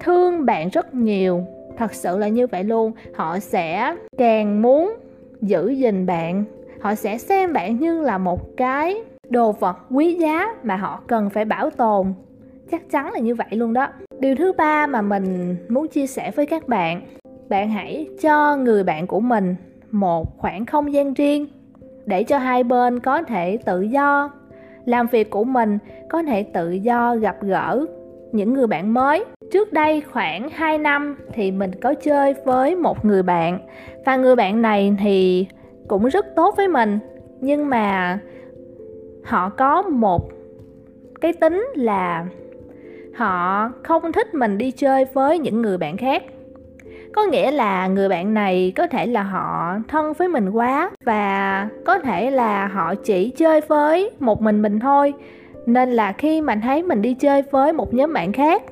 thương 0.00 0.46
bạn 0.46 0.68
rất 0.68 0.94
nhiều. 0.94 1.44
Thật 1.76 1.94
sự 1.94 2.18
là 2.18 2.28
như 2.28 2.46
vậy 2.46 2.64
luôn. 2.64 2.92
Họ 3.14 3.38
sẽ 3.38 3.96
càng 4.18 4.62
muốn 4.62 4.94
giữ 5.40 5.68
gìn 5.68 6.06
bạn. 6.06 6.44
Họ 6.80 6.94
sẽ 6.94 7.18
xem 7.18 7.52
bạn 7.52 7.78
như 7.78 8.02
là 8.02 8.18
một 8.18 8.56
cái 8.56 8.96
đồ 9.28 9.52
vật 9.52 9.76
quý 9.90 10.14
giá 10.14 10.46
mà 10.62 10.76
họ 10.76 11.02
cần 11.06 11.30
phải 11.30 11.44
bảo 11.44 11.70
tồn. 11.70 12.14
Chắc 12.70 12.90
chắn 12.90 13.12
là 13.12 13.18
như 13.18 13.34
vậy 13.34 13.48
luôn 13.50 13.72
đó. 13.72 13.88
Điều 14.18 14.34
thứ 14.34 14.52
ba 14.52 14.86
mà 14.86 15.02
mình 15.02 15.56
muốn 15.68 15.88
chia 15.88 16.06
sẻ 16.06 16.30
với 16.30 16.46
các 16.46 16.68
bạn 16.68 17.02
bạn 17.48 17.70
hãy 17.70 18.06
cho 18.20 18.56
người 18.56 18.84
bạn 18.84 19.06
của 19.06 19.20
mình 19.20 19.56
một 19.90 20.38
khoảng 20.38 20.66
không 20.66 20.92
gian 20.92 21.14
riêng 21.14 21.46
để 22.06 22.24
cho 22.24 22.38
hai 22.38 22.64
bên 22.64 23.00
có 23.00 23.22
thể 23.22 23.58
tự 23.64 23.80
do 23.80 24.30
làm 24.84 25.06
việc 25.06 25.30
của 25.30 25.44
mình, 25.44 25.78
có 26.08 26.22
thể 26.22 26.42
tự 26.42 26.70
do 26.70 27.16
gặp 27.16 27.36
gỡ 27.42 27.86
những 28.34 28.52
người 28.52 28.66
bạn 28.66 28.94
mới. 28.94 29.24
Trước 29.52 29.72
đây 29.72 30.00
khoảng 30.12 30.48
2 30.50 30.78
năm 30.78 31.16
thì 31.32 31.50
mình 31.50 31.70
có 31.82 31.94
chơi 31.94 32.34
với 32.44 32.76
một 32.76 33.04
người 33.04 33.22
bạn 33.22 33.58
và 34.06 34.16
người 34.16 34.36
bạn 34.36 34.62
này 34.62 34.96
thì 35.00 35.46
cũng 35.88 36.08
rất 36.08 36.26
tốt 36.36 36.54
với 36.56 36.68
mình, 36.68 36.98
nhưng 37.40 37.68
mà 37.68 38.18
họ 39.24 39.48
có 39.48 39.82
một 39.82 40.28
cái 41.20 41.32
tính 41.32 41.66
là 41.74 42.26
họ 43.14 43.70
không 43.82 44.12
thích 44.12 44.34
mình 44.34 44.58
đi 44.58 44.70
chơi 44.70 45.04
với 45.12 45.38
những 45.38 45.62
người 45.62 45.78
bạn 45.78 45.96
khác. 45.96 46.22
Có 47.12 47.24
nghĩa 47.24 47.50
là 47.50 47.86
người 47.86 48.08
bạn 48.08 48.34
này 48.34 48.72
có 48.76 48.86
thể 48.86 49.06
là 49.06 49.22
họ 49.22 49.76
thân 49.88 50.12
với 50.12 50.28
mình 50.28 50.50
quá 50.50 50.90
và 51.04 51.68
có 51.84 51.98
thể 51.98 52.30
là 52.30 52.66
họ 52.66 52.94
chỉ 52.94 53.30
chơi 53.30 53.60
với 53.60 54.10
một 54.20 54.42
mình 54.42 54.62
mình 54.62 54.80
thôi 54.80 55.14
nên 55.66 55.92
là 55.92 56.12
khi 56.12 56.40
mà 56.40 56.60
thấy 56.62 56.82
mình 56.82 57.02
đi 57.02 57.14
chơi 57.14 57.42
với 57.50 57.72
một 57.72 57.94
nhóm 57.94 58.12
bạn 58.12 58.32
khác, 58.32 58.62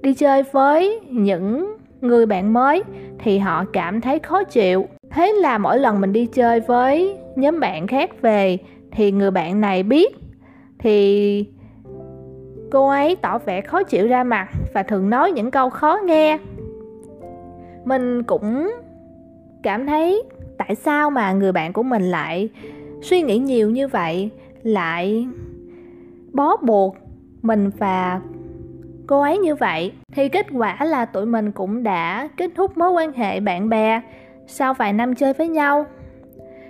đi 0.00 0.14
chơi 0.14 0.42
với 0.52 1.00
những 1.10 1.76
người 2.00 2.26
bạn 2.26 2.52
mới 2.52 2.82
thì 3.18 3.38
họ 3.38 3.64
cảm 3.72 4.00
thấy 4.00 4.18
khó 4.18 4.44
chịu. 4.44 4.86
Thế 5.10 5.32
là 5.32 5.58
mỗi 5.58 5.78
lần 5.78 6.00
mình 6.00 6.12
đi 6.12 6.26
chơi 6.26 6.60
với 6.60 7.16
nhóm 7.36 7.60
bạn 7.60 7.86
khác 7.86 8.22
về 8.22 8.58
thì 8.92 9.12
người 9.12 9.30
bạn 9.30 9.60
này 9.60 9.82
biết, 9.82 10.16
thì 10.78 11.46
cô 12.70 12.88
ấy 12.88 13.16
tỏ 13.16 13.38
vẻ 13.38 13.60
khó 13.60 13.82
chịu 13.82 14.06
ra 14.06 14.24
mặt 14.24 14.48
và 14.74 14.82
thường 14.82 15.10
nói 15.10 15.32
những 15.32 15.50
câu 15.50 15.70
khó 15.70 15.98
nghe. 16.04 16.38
Mình 17.84 18.22
cũng 18.22 18.70
cảm 19.62 19.86
thấy 19.86 20.22
tại 20.58 20.74
sao 20.74 21.10
mà 21.10 21.32
người 21.32 21.52
bạn 21.52 21.72
của 21.72 21.82
mình 21.82 22.02
lại 22.02 22.48
suy 23.02 23.22
nghĩ 23.22 23.38
nhiều 23.38 23.70
như 23.70 23.88
vậy, 23.88 24.30
lại 24.62 25.26
bó 26.32 26.56
buộc 26.56 26.96
mình 27.42 27.70
và 27.78 28.20
cô 29.06 29.20
ấy 29.20 29.38
như 29.38 29.54
vậy, 29.54 29.92
thì 30.12 30.28
kết 30.28 30.46
quả 30.52 30.84
là 30.84 31.04
tụi 31.04 31.26
mình 31.26 31.52
cũng 31.52 31.82
đã 31.82 32.28
kết 32.36 32.50
thúc 32.54 32.78
mối 32.78 32.90
quan 32.90 33.12
hệ 33.12 33.40
bạn 33.40 33.68
bè 33.68 34.00
sau 34.46 34.74
vài 34.74 34.92
năm 34.92 35.14
chơi 35.14 35.32
với 35.32 35.48
nhau. 35.48 35.86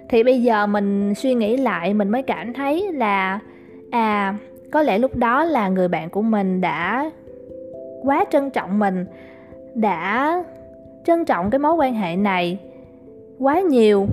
Thì 0.08 0.22
bây 0.22 0.42
giờ 0.42 0.66
mình 0.66 1.14
suy 1.14 1.34
nghĩ 1.34 1.56
lại, 1.56 1.94
mình 1.94 2.08
mới 2.08 2.22
cảm 2.22 2.52
thấy 2.52 2.92
là 2.92 3.38
à 3.90 4.34
có 4.72 4.82
lẽ 4.82 4.98
lúc 4.98 5.16
đó 5.16 5.44
là 5.44 5.68
người 5.68 5.88
bạn 5.88 6.10
của 6.10 6.22
mình 6.22 6.60
đã 6.60 7.10
quá 8.02 8.24
trân 8.30 8.50
trọng 8.50 8.78
mình, 8.78 9.04
đã 9.74 10.44
trân 11.04 11.24
trọng 11.24 11.50
cái 11.50 11.58
mối 11.58 11.74
quan 11.74 11.94
hệ 11.94 12.16
này 12.16 12.58
quá 13.38 13.60
nhiều. 13.60 14.06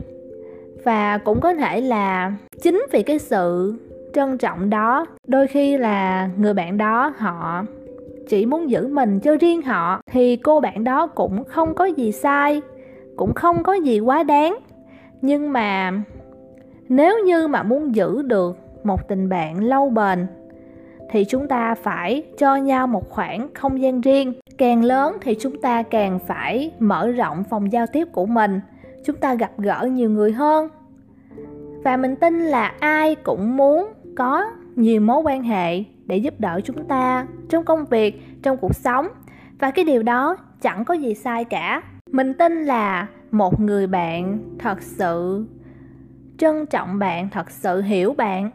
Và 0.83 1.17
cũng 1.17 1.39
có 1.41 1.53
thể 1.53 1.81
là 1.81 2.33
chính 2.61 2.85
vì 2.91 3.03
cái 3.03 3.19
sự 3.19 3.75
trân 4.13 4.37
trọng 4.37 4.69
đó. 4.69 5.05
Đôi 5.27 5.47
khi 5.47 5.77
là 5.77 6.29
người 6.37 6.53
bạn 6.53 6.77
đó 6.77 7.13
họ 7.17 7.63
chỉ 8.27 8.45
muốn 8.45 8.69
giữ 8.69 8.87
mình 8.87 9.19
cho 9.19 9.35
riêng 9.39 9.61
họ, 9.61 10.01
thì 10.11 10.35
cô 10.35 10.59
bạn 10.59 10.83
đó 10.83 11.07
cũng 11.07 11.43
không 11.43 11.75
có 11.75 11.85
gì 11.85 12.11
sai, 12.11 12.61
cũng 13.15 13.33
không 13.33 13.63
có 13.63 13.73
gì 13.73 13.99
quá 13.99 14.23
đáng. 14.23 14.57
Nhưng 15.21 15.53
mà 15.53 15.91
nếu 16.89 17.19
như 17.25 17.47
mà 17.47 17.63
muốn 17.63 17.95
giữ 17.95 18.21
được 18.21 18.57
một 18.83 19.07
tình 19.07 19.29
bạn 19.29 19.63
lâu 19.63 19.89
bền, 19.89 20.27
thì 21.11 21.25
chúng 21.25 21.47
ta 21.47 21.75
phải 21.75 22.23
cho 22.37 22.55
nhau 22.55 22.87
một 22.87 23.09
khoảng 23.09 23.47
không 23.53 23.81
gian 23.81 24.01
riêng. 24.01 24.33
Càng 24.57 24.83
lớn 24.83 25.17
thì 25.21 25.35
chúng 25.39 25.61
ta 25.61 25.83
càng 25.83 26.19
phải 26.27 26.71
mở 26.79 27.07
rộng 27.07 27.43
phòng 27.49 27.71
giao 27.71 27.85
tiếp 27.93 28.07
của 28.11 28.25
mình, 28.25 28.59
chúng 29.05 29.15
ta 29.15 29.35
gặp 29.35 29.51
gỡ 29.57 29.87
nhiều 29.91 30.09
người 30.09 30.31
hơn. 30.31 30.69
Và 31.83 31.97
mình 31.97 32.15
tin 32.15 32.39
là 32.39 32.73
ai 32.79 33.15
cũng 33.15 33.57
muốn 33.57 33.87
có 34.19 34.45
nhiều 34.75 35.01
mối 35.01 35.21
quan 35.23 35.43
hệ 35.43 35.83
để 36.05 36.17
giúp 36.17 36.33
đỡ 36.39 36.59
chúng 36.63 36.83
ta 36.87 37.27
trong 37.49 37.65
công 37.65 37.85
việc, 37.85 38.21
trong 38.43 38.57
cuộc 38.57 38.75
sống. 38.75 39.07
Và 39.59 39.71
cái 39.71 39.85
điều 39.85 40.03
đó 40.03 40.37
chẳng 40.61 40.85
có 40.85 40.93
gì 40.93 41.15
sai 41.15 41.45
cả. 41.45 41.81
Mình 42.11 42.33
tin 42.33 42.65
là 42.65 43.07
một 43.31 43.61
người 43.61 43.87
bạn 43.87 44.39
thật 44.59 44.81
sự, 44.81 45.45
trân 46.37 46.65
trọng 46.65 46.99
bạn, 46.99 47.29
thật 47.29 47.51
sự 47.51 47.81
hiểu 47.81 48.13
bạn, 48.13 48.49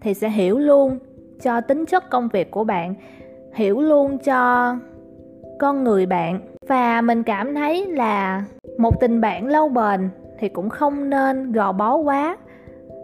thì 0.00 0.14
sẽ 0.14 0.28
hiểu 0.28 0.58
luôn 0.58 0.98
cho 1.42 1.60
tính 1.60 1.86
chất 1.86 2.10
công 2.10 2.28
việc 2.28 2.50
của 2.50 2.64
bạn, 2.64 2.94
hiểu 3.54 3.80
luôn 3.80 4.18
cho 4.18 4.76
con 5.58 5.84
người 5.84 6.06
bạn. 6.06 6.40
Và 6.68 7.00
mình 7.00 7.22
cảm 7.22 7.54
thấy 7.54 7.86
là 7.86 8.44
một 8.78 9.00
tình 9.00 9.20
bạn 9.20 9.46
lâu 9.46 9.68
bền 9.68 10.10
thì 10.38 10.48
cũng 10.48 10.68
không 10.68 11.10
nên 11.10 11.52
gò 11.52 11.72
bó 11.72 11.96
quá, 11.96 12.36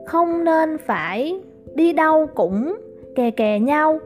không 0.07 0.44
nên 0.44 0.79
phải 0.79 1.40
đi 1.74 1.92
đâu 1.92 2.26
cũng 2.35 2.76
kè 3.14 3.30
kè 3.30 3.58
nhau. 3.58 3.98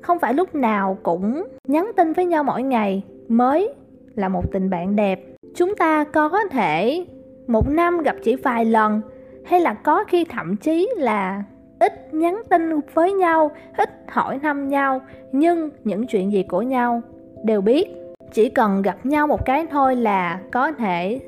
Không 0.00 0.18
phải 0.18 0.34
lúc 0.34 0.54
nào 0.54 0.98
cũng 1.02 1.44
nhắn 1.68 1.90
tin 1.96 2.12
với 2.12 2.24
nhau 2.24 2.44
mỗi 2.44 2.62
ngày. 2.62 3.02
Mới 3.28 3.74
là 4.14 4.28
một 4.28 4.52
tình 4.52 4.70
bạn 4.70 4.96
đẹp. 4.96 5.20
Chúng 5.54 5.76
ta 5.76 6.04
có 6.04 6.30
thể 6.50 7.06
một 7.46 7.68
năm 7.68 8.02
gặp 8.02 8.16
chỉ 8.22 8.36
vài 8.36 8.64
lần, 8.64 9.00
hay 9.44 9.60
là 9.60 9.74
có 9.74 10.04
khi 10.04 10.24
thậm 10.24 10.56
chí 10.56 10.88
là 10.96 11.42
ít 11.78 12.14
nhắn 12.14 12.42
tin 12.50 12.80
với 12.94 13.12
nhau, 13.12 13.50
ít 13.76 13.90
hỏi 14.08 14.38
thăm 14.38 14.68
nhau. 14.68 15.00
Nhưng 15.32 15.70
những 15.84 16.06
chuyện 16.06 16.32
gì 16.32 16.42
của 16.42 16.62
nhau 16.62 17.02
đều 17.44 17.60
biết. 17.60 17.88
Chỉ 18.32 18.48
cần 18.48 18.82
gặp 18.82 19.06
nhau 19.06 19.26
một 19.26 19.46
cái 19.46 19.66
thôi 19.70 19.96
là 19.96 20.40
có 20.52 20.72
thể 20.72 21.20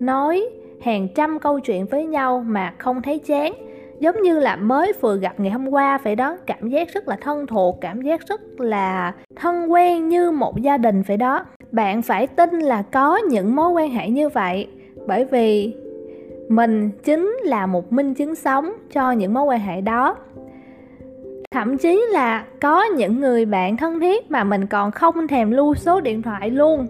nói 0.00 0.48
hàng 0.82 1.08
trăm 1.14 1.38
câu 1.38 1.60
chuyện 1.60 1.86
với 1.86 2.06
nhau 2.06 2.44
mà 2.46 2.74
không 2.78 3.02
thấy 3.02 3.18
chán 3.18 3.52
giống 4.00 4.22
như 4.22 4.38
là 4.38 4.56
mới 4.56 4.92
vừa 5.00 5.16
gặp 5.16 5.40
ngày 5.40 5.50
hôm 5.50 5.68
qua 5.68 5.98
vậy 5.98 6.16
đó, 6.16 6.36
cảm 6.46 6.68
giác 6.68 6.88
rất 6.92 7.08
là 7.08 7.16
thân 7.20 7.46
thuộc, 7.46 7.78
cảm 7.80 8.02
giác 8.02 8.20
rất 8.26 8.40
là 8.60 9.12
thân 9.36 9.72
quen 9.72 10.08
như 10.08 10.30
một 10.30 10.60
gia 10.62 10.78
đình 10.78 11.02
vậy 11.02 11.16
đó. 11.16 11.44
Bạn 11.72 12.02
phải 12.02 12.26
tin 12.26 12.58
là 12.58 12.82
có 12.82 13.16
những 13.16 13.56
mối 13.56 13.70
quan 13.70 13.90
hệ 13.90 14.08
như 14.08 14.28
vậy, 14.28 14.68
bởi 15.06 15.24
vì 15.24 15.74
mình 16.48 16.90
chính 17.04 17.36
là 17.44 17.66
một 17.66 17.92
minh 17.92 18.14
chứng 18.14 18.34
sống 18.34 18.72
cho 18.92 19.10
những 19.10 19.34
mối 19.34 19.44
quan 19.44 19.60
hệ 19.60 19.80
đó. 19.80 20.16
Thậm 21.50 21.78
chí 21.78 22.00
là 22.12 22.44
có 22.60 22.84
những 22.84 23.20
người 23.20 23.44
bạn 23.44 23.76
thân 23.76 24.00
thiết 24.00 24.30
mà 24.30 24.44
mình 24.44 24.66
còn 24.66 24.90
không 24.90 25.28
thèm 25.28 25.50
lưu 25.50 25.74
số 25.74 26.00
điện 26.00 26.22
thoại 26.22 26.50
luôn. 26.50 26.86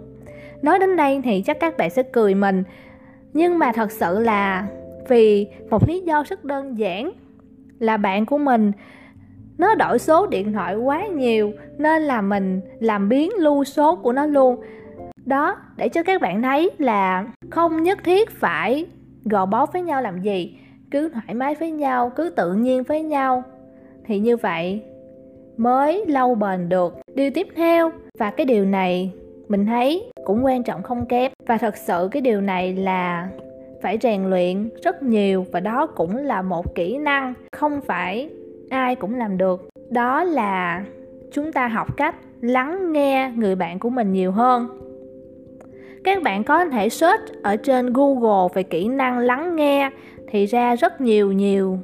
Nói 0.63 0.79
đến 0.79 0.97
đây 0.97 1.21
thì 1.25 1.43
chắc 1.43 1.61
các 1.61 1.77
bạn 1.77 1.91
sẽ 1.91 2.03
cười 2.03 2.35
mình, 2.35 2.65
nhưng 3.33 3.59
mà 3.59 3.73
thật 3.73 3.93
sự 3.93 4.19
là 4.19 4.67
vì 5.09 5.47
một 5.71 5.89
lý 5.89 6.01
do 6.01 6.25
rất 6.29 6.45
đơn 6.45 6.79
giản 6.79 7.13
là 7.79 7.97
bạn 7.97 8.27
của 8.27 8.39
mình 8.39 8.73
nó 9.59 9.75
đổi 9.75 9.99
số 9.99 10.27
điện 10.27 10.53
thoại 10.53 10.77
quá 10.77 11.07
nhiều 11.07 11.53
nên 11.79 12.03
là 12.03 12.21
mình 12.21 12.61
làm 12.81 13.09
biến 13.09 13.31
lưu 13.39 13.65
số 13.65 13.97
của 13.97 14.13
nó 14.13 14.27
luôn. 14.27 14.57
Đó, 15.25 15.57
để 15.77 15.89
cho 15.89 16.03
các 16.03 16.21
bạn 16.21 16.43
thấy 16.43 16.71
là 16.79 17.27
không 17.51 17.83
nhất 17.83 17.99
thiết 18.05 18.31
phải 18.31 18.87
gò 19.25 19.47
bó 19.47 19.67
với 19.67 19.83
nhau 19.83 20.03
làm 20.03 20.23
gì, 20.23 20.59
cứ 20.91 21.09
thoải 21.09 21.35
mái 21.35 21.55
với 21.55 21.71
nhau, 21.71 22.13
cứ 22.17 22.31
tự 22.31 22.53
nhiên 22.53 22.83
với 22.83 23.03
nhau. 23.03 23.43
Thì 24.05 24.19
như 24.19 24.37
vậy 24.37 24.83
mới 25.57 26.07
lâu 26.07 26.35
bền 26.35 26.69
được. 26.69 26.95
Điều 27.15 27.31
tiếp 27.31 27.47
theo, 27.57 27.91
và 28.19 28.31
cái 28.31 28.47
điều 28.47 28.65
này 28.65 29.13
mình 29.49 29.67
thấy 29.67 30.11
cũng 30.25 30.45
quan 30.45 30.63
trọng 30.63 30.83
không 30.83 31.07
kém, 31.07 31.33
và 31.47 31.59
thật 31.59 31.77
sự 31.77 32.09
cái 32.13 32.21
điều 32.21 32.41
này 32.41 32.75
là 32.75 33.29
phải 33.83 33.99
rèn 34.03 34.31
luyện 34.31 34.69
rất 34.83 35.03
nhiều 35.03 35.47
và 35.53 35.61
đó 35.61 35.87
cũng 35.87 36.17
là 36.17 36.43
một 36.43 36.75
kỹ 36.75 36.99
năng 36.99 37.35
không 37.53 37.81
phải 37.81 38.31
ai 38.71 38.95
cũng 38.95 39.15
làm 39.15 39.39
được. 39.39 39.69
Đó 39.91 40.25
là 40.25 40.85
chúng 41.33 41.53
ta 41.53 41.69
học 41.69 41.97
cách 41.97 42.15
lắng 42.41 42.93
nghe 42.93 43.33
người 43.37 43.55
bạn 43.55 43.79
của 43.79 43.91
mình 43.91 44.13
nhiều 44.13 44.33
hơn. 44.33 44.81
Các 46.05 46.23
bạn 46.23 46.45
có 46.45 46.65
thể 46.65 46.89
search 46.89 47.43
ở 47.43 47.57
trên 47.57 47.93
google 47.93 48.49
về 48.55 48.63
kỹ 48.63 48.89
năng 48.89 49.19
lắng 49.19 49.57
nghe 49.57 49.91
thì 50.29 50.47
ra 50.47 50.77
rất 50.77 51.01
nhiều 51.01 51.33
nhiều 51.33 51.79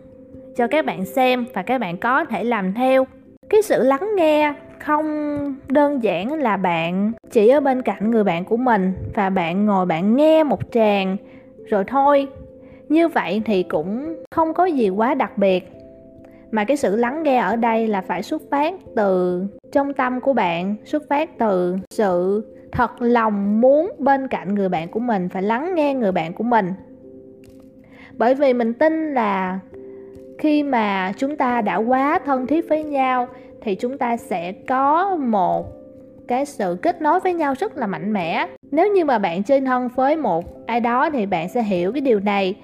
cho 0.57 0.67
các 0.67 0.85
bạn 0.85 1.05
xem 1.05 1.45
và 1.55 1.63
các 1.63 1.81
bạn 1.81 1.97
có 1.97 2.25
thể 2.25 2.45
làm 2.45 2.75
theo. 2.75 3.07
Cái 3.49 3.63
sự 3.63 3.83
lắng 3.83 4.09
nghe 4.17 4.55
không 4.79 5.57
đơn 5.69 6.03
giản 6.03 6.33
là 6.33 6.57
bạn 6.57 7.13
chỉ 7.31 7.49
ở 7.49 7.61
bên 7.61 7.83
cạnh 7.83 8.11
người 8.11 8.25
bạn 8.25 8.45
của 8.45 8.57
mình 8.57 8.93
và 9.15 9.31
bạn 9.31 9.67
ngồi 9.67 9.87
bạn 9.87 10.17
nghe 10.17 10.45
một 10.45 10.61
tràng 10.73 11.17
rồi 11.67 11.85
thôi, 11.85 12.29
như 12.89 13.09
vậy 13.09 13.43
thì 13.45 13.63
cũng 13.63 14.17
không 14.31 14.55
có 14.55 14.65
gì 14.65 14.89
quá 14.89 15.15
đặc 15.15 15.39
biệt. 15.39 15.69
Mà 16.51 16.65
cái 16.65 16.77
sự 16.77 16.97
lắng 16.97 17.23
nghe 17.23 17.39
ở 17.39 17.57
đây 17.57 17.89
là 17.89 18.01
phải 18.01 18.23
xuất 18.23 18.43
phát 18.51 18.75
từ 18.97 19.43
trong 19.73 19.95
tâm 19.95 20.21
của 20.21 20.33
bạn, 20.33 20.77
xuất 20.85 21.03
phát 21.09 21.39
từ 21.39 21.77
sự 21.91 22.45
thật 22.73 22.91
lòng 22.99 23.61
muốn 23.61 23.93
bên 23.99 24.29
cạnh 24.29 24.55
người 24.55 24.69
bạn 24.69 24.89
của 24.89 25.01
mình, 25.01 25.29
phải 25.29 25.43
lắng 25.43 25.75
nghe 25.75 25.95
người 25.95 26.13
bạn 26.13 26.33
của 26.33 26.45
mình. 26.45 26.73
Bởi 28.19 28.35
vì 28.35 28.53
mình 28.53 28.75
tin 28.75 29.15
là 29.15 29.59
khi 30.39 30.63
mà 30.63 31.13
chúng 31.17 31.37
ta 31.37 31.61
đã 31.61 31.77
quá 31.77 32.19
thân 32.25 32.47
thiết 32.47 32.69
với 32.69 32.85
nhau 32.85 33.29
thì 33.61 33.75
chúng 33.75 33.99
ta 33.99 34.17
sẽ 34.17 34.53
có 34.53 35.17
một 35.17 35.82
cái 36.29 36.47
sự 36.47 36.79
kết 36.83 37.03
nối 37.03 37.21
với 37.21 37.35
nhau 37.35 37.55
rất 37.59 37.79
là 37.79 37.87
mạnh 37.87 38.13
mẽ. 38.13 38.47
Nếu 38.71 38.93
như 38.93 39.05
mà 39.05 39.19
bạn 39.19 39.43
chơi 39.43 39.61
thân 39.61 39.89
với 39.89 40.17
một 40.17 40.45
ai 40.67 40.81
đó 40.81 41.11
thì 41.11 41.27
bạn 41.27 41.49
sẽ 41.49 41.63
hiểu 41.63 41.93
cái 41.93 42.01
điều 42.01 42.21
này. 42.21 42.55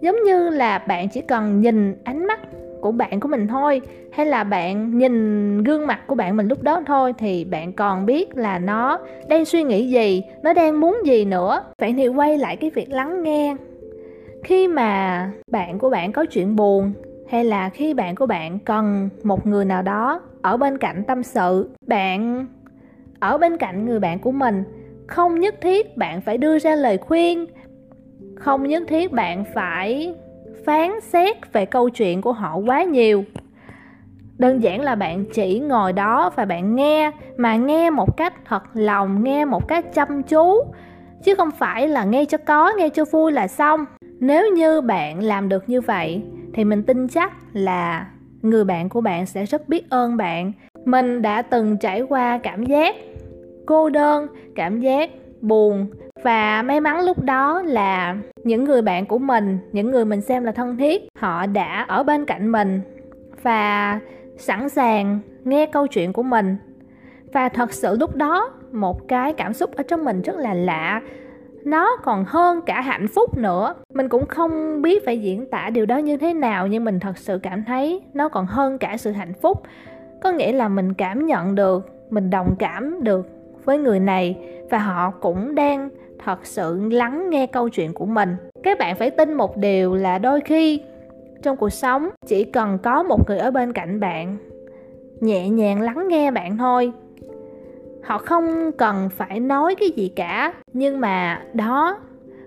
Giống 0.00 0.16
như 0.26 0.50
là 0.50 0.78
bạn 0.78 1.08
chỉ 1.08 1.20
cần 1.20 1.60
nhìn 1.60 1.96
ánh 2.04 2.26
mắt 2.26 2.40
của 2.80 2.92
bạn 2.92 3.20
của 3.20 3.28
mình 3.28 3.46
thôi, 3.46 3.80
hay 4.12 4.26
là 4.26 4.44
bạn 4.44 4.98
nhìn 4.98 5.62
gương 5.62 5.86
mặt 5.86 6.00
của 6.06 6.14
bạn 6.14 6.36
mình 6.36 6.48
lúc 6.48 6.62
đó 6.62 6.82
thôi, 6.86 7.12
thì 7.18 7.44
bạn 7.44 7.72
còn 7.72 8.06
biết 8.06 8.36
là 8.36 8.58
nó 8.58 8.98
đang 9.28 9.44
suy 9.44 9.62
nghĩ 9.62 9.90
gì, 9.90 10.22
nó 10.42 10.52
đang 10.52 10.80
muốn 10.80 11.00
gì 11.04 11.24
nữa. 11.24 11.64
Vậy 11.78 11.94
thì 11.96 12.08
quay 12.08 12.38
lại 12.38 12.56
cái 12.56 12.70
việc 12.70 12.90
lắng 12.90 13.22
nghe. 13.22 13.56
Khi 14.44 14.68
mà 14.68 15.30
bạn 15.50 15.78
của 15.78 15.90
bạn 15.90 16.12
có 16.12 16.24
chuyện 16.24 16.56
buồn, 16.56 16.92
hay 17.30 17.44
là 17.44 17.68
khi 17.68 17.94
bạn 17.94 18.14
của 18.14 18.26
bạn 18.26 18.58
cần 18.58 19.08
một 19.22 19.46
người 19.46 19.64
nào 19.64 19.82
đó 19.82 20.20
ở 20.42 20.56
bên 20.56 20.78
cạnh 20.78 21.04
tâm 21.06 21.22
sự, 21.22 21.70
bạn 21.86 22.46
ở 23.20 23.38
bên 23.38 23.56
cạnh 23.56 23.86
người 23.86 24.00
bạn 24.00 24.18
của 24.18 24.32
mình. 24.32 24.64
Không 25.06 25.40
nhất 25.40 25.54
thiết 25.60 25.96
bạn 25.96 26.20
phải 26.20 26.38
đưa 26.38 26.58
ra 26.58 26.74
lời 26.74 26.98
khuyên. 26.98 27.46
Không 28.36 28.68
nhất 28.68 28.82
thiết 28.88 29.12
bạn 29.12 29.44
phải 29.54 30.14
phán 30.66 31.00
xét 31.00 31.52
về 31.52 31.66
câu 31.66 31.88
chuyện 31.88 32.20
của 32.20 32.32
họ 32.32 32.56
quá 32.56 32.82
nhiều. 32.82 33.24
Đơn 34.38 34.62
giản 34.62 34.80
là 34.80 34.94
bạn 34.94 35.24
chỉ 35.32 35.58
ngồi 35.58 35.92
đó 35.92 36.30
và 36.36 36.44
bạn 36.44 36.74
nghe, 36.74 37.10
mà 37.36 37.56
nghe 37.56 37.90
một 37.90 38.16
cách 38.16 38.34
thật 38.44 38.62
lòng, 38.74 39.24
nghe 39.24 39.44
một 39.44 39.68
cách 39.68 39.94
chăm 39.94 40.22
chú. 40.22 40.62
Chứ 41.24 41.34
không 41.34 41.50
phải 41.50 41.88
là 41.88 42.04
nghe 42.04 42.24
cho 42.24 42.38
có, 42.38 42.72
nghe 42.78 42.88
cho 42.88 43.04
vui 43.04 43.32
là 43.32 43.48
xong. 43.48 43.84
Nếu 44.20 44.52
như 44.52 44.80
bạn 44.80 45.22
làm 45.22 45.48
được 45.48 45.68
như 45.68 45.80
vậy, 45.80 46.22
thì 46.54 46.64
mình 46.64 46.82
tin 46.82 47.08
chắc 47.08 47.32
là 47.52 48.06
người 48.42 48.64
bạn 48.64 48.88
của 48.88 49.00
bạn 49.00 49.26
sẽ 49.26 49.44
rất 49.44 49.68
biết 49.68 49.90
ơn 49.90 50.16
bạn 50.16 50.52
mình 50.84 51.22
đã 51.22 51.42
từng 51.42 51.76
trải 51.78 52.00
qua 52.00 52.38
cảm 52.38 52.64
giác 52.64 52.96
cô 53.66 53.90
đơn, 53.90 54.26
cảm 54.54 54.80
giác 54.80 55.10
buồn 55.40 55.86
và 56.22 56.62
may 56.62 56.80
mắn 56.80 57.00
lúc 57.00 57.22
đó 57.22 57.62
là 57.62 58.16
những 58.44 58.64
người 58.64 58.82
bạn 58.82 59.06
của 59.06 59.18
mình, 59.18 59.58
những 59.72 59.90
người 59.90 60.04
mình 60.04 60.20
xem 60.20 60.44
là 60.44 60.52
thân 60.52 60.76
thiết, 60.76 61.02
họ 61.18 61.46
đã 61.46 61.84
ở 61.88 62.02
bên 62.02 62.24
cạnh 62.24 62.52
mình 62.52 62.80
và 63.42 64.00
sẵn 64.36 64.68
sàng 64.68 65.20
nghe 65.44 65.66
câu 65.66 65.86
chuyện 65.86 66.12
của 66.12 66.22
mình. 66.22 66.56
Và 67.32 67.48
thật 67.48 67.72
sự 67.72 67.96
lúc 68.00 68.16
đó, 68.16 68.50
một 68.72 69.08
cái 69.08 69.32
cảm 69.32 69.52
xúc 69.52 69.76
ở 69.76 69.82
trong 69.82 70.04
mình 70.04 70.22
rất 70.22 70.36
là 70.36 70.54
lạ. 70.54 71.00
Nó 71.64 71.96
còn 72.02 72.24
hơn 72.28 72.60
cả 72.66 72.80
hạnh 72.80 73.06
phúc 73.08 73.38
nữa. 73.38 73.74
Mình 73.94 74.08
cũng 74.08 74.26
không 74.26 74.82
biết 74.82 75.04
phải 75.06 75.18
diễn 75.18 75.50
tả 75.50 75.70
điều 75.70 75.86
đó 75.86 75.96
như 75.96 76.16
thế 76.16 76.34
nào, 76.34 76.66
nhưng 76.66 76.84
mình 76.84 77.00
thật 77.00 77.18
sự 77.18 77.38
cảm 77.42 77.64
thấy 77.64 78.02
nó 78.14 78.28
còn 78.28 78.46
hơn 78.46 78.78
cả 78.78 78.96
sự 78.96 79.12
hạnh 79.12 79.32
phúc 79.42 79.62
có 80.24 80.30
nghĩa 80.30 80.52
là 80.52 80.68
mình 80.68 80.94
cảm 80.94 81.26
nhận 81.26 81.54
được, 81.54 81.88
mình 82.10 82.30
đồng 82.30 82.56
cảm 82.58 83.04
được 83.04 83.28
với 83.64 83.78
người 83.78 84.00
này 84.00 84.36
và 84.70 84.78
họ 84.78 85.10
cũng 85.10 85.54
đang 85.54 85.88
thật 86.24 86.38
sự 86.42 86.88
lắng 86.92 87.30
nghe 87.30 87.46
câu 87.46 87.68
chuyện 87.68 87.94
của 87.94 88.06
mình. 88.06 88.36
Các 88.62 88.78
bạn 88.78 88.96
phải 88.96 89.10
tin 89.10 89.34
một 89.34 89.56
điều 89.56 89.94
là 89.94 90.18
đôi 90.18 90.40
khi 90.40 90.80
trong 91.42 91.56
cuộc 91.56 91.70
sống 91.70 92.08
chỉ 92.26 92.44
cần 92.44 92.78
có 92.82 93.02
một 93.02 93.28
người 93.28 93.38
ở 93.38 93.50
bên 93.50 93.72
cạnh 93.72 94.00
bạn, 94.00 94.36
nhẹ 95.20 95.48
nhàng 95.48 95.80
lắng 95.80 96.08
nghe 96.08 96.30
bạn 96.30 96.56
thôi. 96.58 96.92
Họ 98.02 98.18
không 98.18 98.72
cần 98.78 99.08
phải 99.16 99.40
nói 99.40 99.74
cái 99.74 99.90
gì 99.90 100.12
cả, 100.16 100.54
nhưng 100.72 101.00
mà 101.00 101.42
đó 101.52 101.98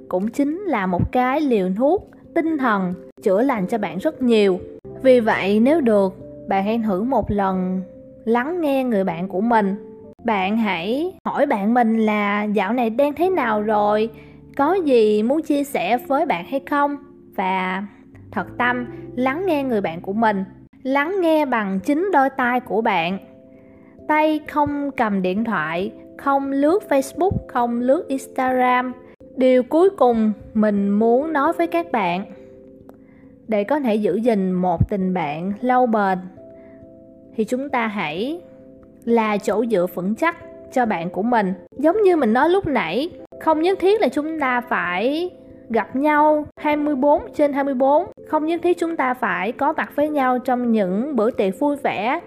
cũng 0.09 0.27
chính 0.27 0.59
là 0.59 0.85
một 0.85 1.11
cái 1.11 1.41
liều 1.41 1.67
thuốc 1.77 2.09
tinh 2.35 2.57
thần 2.57 2.93
chữa 3.21 3.41
lành 3.41 3.67
cho 3.67 3.77
bạn 3.77 3.97
rất 3.97 4.21
nhiều. 4.21 4.59
Vì 5.03 5.19
vậy 5.19 5.59
nếu 5.59 5.81
được 5.81 6.26
bạn 6.47 6.63
hãy 6.63 6.81
thử 6.85 7.03
một 7.03 7.31
lần 7.31 7.81
lắng 8.25 8.61
nghe 8.61 8.83
người 8.83 9.03
bạn 9.03 9.27
của 9.27 9.41
mình. 9.41 9.75
Bạn 10.23 10.57
hãy 10.57 11.13
hỏi 11.25 11.45
bạn 11.45 11.73
mình 11.73 11.97
là 11.97 12.43
dạo 12.43 12.73
này 12.73 12.89
đang 12.89 13.13
thế 13.13 13.29
nào 13.29 13.61
rồi? 13.61 14.09
Có 14.57 14.73
gì 14.73 15.23
muốn 15.23 15.41
chia 15.41 15.63
sẻ 15.63 15.97
với 15.97 16.25
bạn 16.25 16.45
hay 16.45 16.61
không? 16.69 16.97
Và 17.35 17.83
thật 18.31 18.47
tâm, 18.57 18.85
lắng 19.15 19.45
nghe 19.45 19.63
người 19.63 19.81
bạn 19.81 20.01
của 20.01 20.13
mình. 20.13 20.43
Lắng 20.83 21.21
nghe 21.21 21.45
bằng 21.45 21.79
chính 21.79 22.09
đôi 22.13 22.29
tai 22.29 22.59
của 22.59 22.81
bạn. 22.81 23.17
Tay 24.07 24.39
không 24.47 24.91
cầm 24.97 25.21
điện 25.21 25.43
thoại, 25.43 25.91
không 26.17 26.51
lướt 26.51 26.83
facebook, 26.89 27.37
không 27.47 27.79
lướt 27.79 28.07
instagram. 28.07 28.93
Điều 29.35 29.63
cuối 29.63 29.89
cùng 29.89 30.31
mình 30.53 30.89
muốn 30.89 31.33
nói 31.33 31.53
với 31.53 31.67
các 31.67 31.91
bạn, 31.91 32.25
để 33.47 33.63
có 33.63 33.79
thể 33.79 33.95
giữ 33.95 34.15
gìn 34.15 34.51
một 34.51 34.89
tình 34.89 35.13
bạn 35.13 35.53
lâu 35.61 35.85
bền 35.85 36.17
thì 37.37 37.45
chúng 37.45 37.69
ta 37.69 37.87
hãy 37.87 38.41
là 39.05 39.37
chỗ 39.37 39.65
dựa 39.65 39.85
vững 39.93 40.15
chắc 40.15 40.37
cho 40.73 40.85
bạn 40.85 41.09
của 41.09 41.23
mình. 41.23 41.53
Giống 41.77 42.01
như 42.01 42.15
mình 42.15 42.33
nói 42.33 42.49
lúc 42.49 42.67
nãy, 42.67 43.09
không 43.41 43.61
nhất 43.61 43.79
thiết 43.81 44.01
là 44.01 44.07
chúng 44.09 44.39
ta 44.39 44.61
phải 44.61 45.29
gặp 45.69 45.95
nhau 45.95 46.45
24 46.59 47.21
trên 47.35 47.53
24 47.53 48.05
không 48.27 48.45
nhất 48.45 48.61
thiết 48.63 48.79
chúng 48.79 48.97
ta 48.97 49.13
phải 49.13 49.51
có 49.51 49.73
mặt 49.73 49.91
với 49.95 50.09
nhau 50.09 50.39
trong 50.39 50.71
những 50.71 51.15
bữa 51.15 51.31
tiệc 51.31 51.59
vui 51.59 51.75
vẻ. 51.83 52.19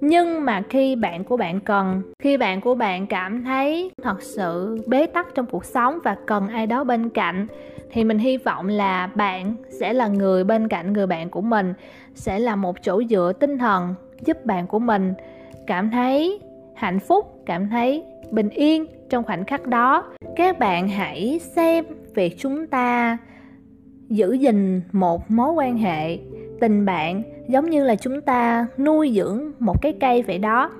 Nhưng 0.00 0.44
mà 0.44 0.62
khi 0.70 0.96
bạn 0.96 1.24
của 1.24 1.36
bạn 1.36 1.60
cần, 1.60 2.02
khi 2.18 2.36
bạn 2.36 2.60
của 2.60 2.74
bạn 2.74 3.06
cảm 3.06 3.44
thấy 3.44 3.90
thật 4.02 4.22
sự 4.22 4.78
bế 4.86 5.06
tắc 5.06 5.34
trong 5.34 5.46
cuộc 5.46 5.64
sống 5.64 5.98
và 6.04 6.16
cần 6.26 6.48
ai 6.48 6.66
đó 6.66 6.84
bên 6.84 7.10
cạnh, 7.10 7.46
thì 7.90 8.04
mình 8.04 8.18
hy 8.18 8.36
vọng 8.36 8.68
là 8.68 9.06
bạn 9.06 9.54
sẽ 9.80 9.92
là 9.92 10.08
người 10.08 10.44
bên 10.44 10.68
cạnh 10.68 10.92
người 10.92 11.06
bạn 11.06 11.30
của 11.30 11.40
mình, 11.40 11.74
sẽ 12.14 12.38
là 12.38 12.56
một 12.56 12.76
chỗ 12.82 13.02
dựa 13.10 13.32
tinh 13.40 13.58
thần 13.58 13.94
giúp 14.24 14.46
bạn 14.46 14.66
của 14.66 14.78
mình 14.78 15.14
cảm 15.66 15.90
thấy 15.90 16.40
hạnh 16.74 16.98
phúc, 16.98 17.42
cảm 17.46 17.68
thấy 17.68 18.04
bình 18.30 18.50
yên 18.50 18.86
trong 19.10 19.24
khoảnh 19.24 19.44
khắc 19.44 19.66
đó. 19.66 20.04
Các 20.36 20.58
bạn 20.58 20.88
hãy 20.88 21.40
xem 21.56 21.84
việc 22.14 22.34
chúng 22.38 22.66
ta 22.66 23.18
giữ 24.08 24.32
gìn 24.32 24.80
một 24.92 25.30
mối 25.30 25.52
quan 25.52 25.78
hệ 25.78 26.18
tình 26.60 26.84
bạn 26.86 27.22
giống 27.48 27.70
như 27.70 27.84
là 27.84 27.96
chúng 27.96 28.20
ta 28.20 28.66
nuôi 28.78 29.12
dưỡng 29.16 29.52
một 29.58 29.82
cái 29.82 29.92
cây 30.00 30.22
vậy 30.22 30.38
đó. 30.38 30.70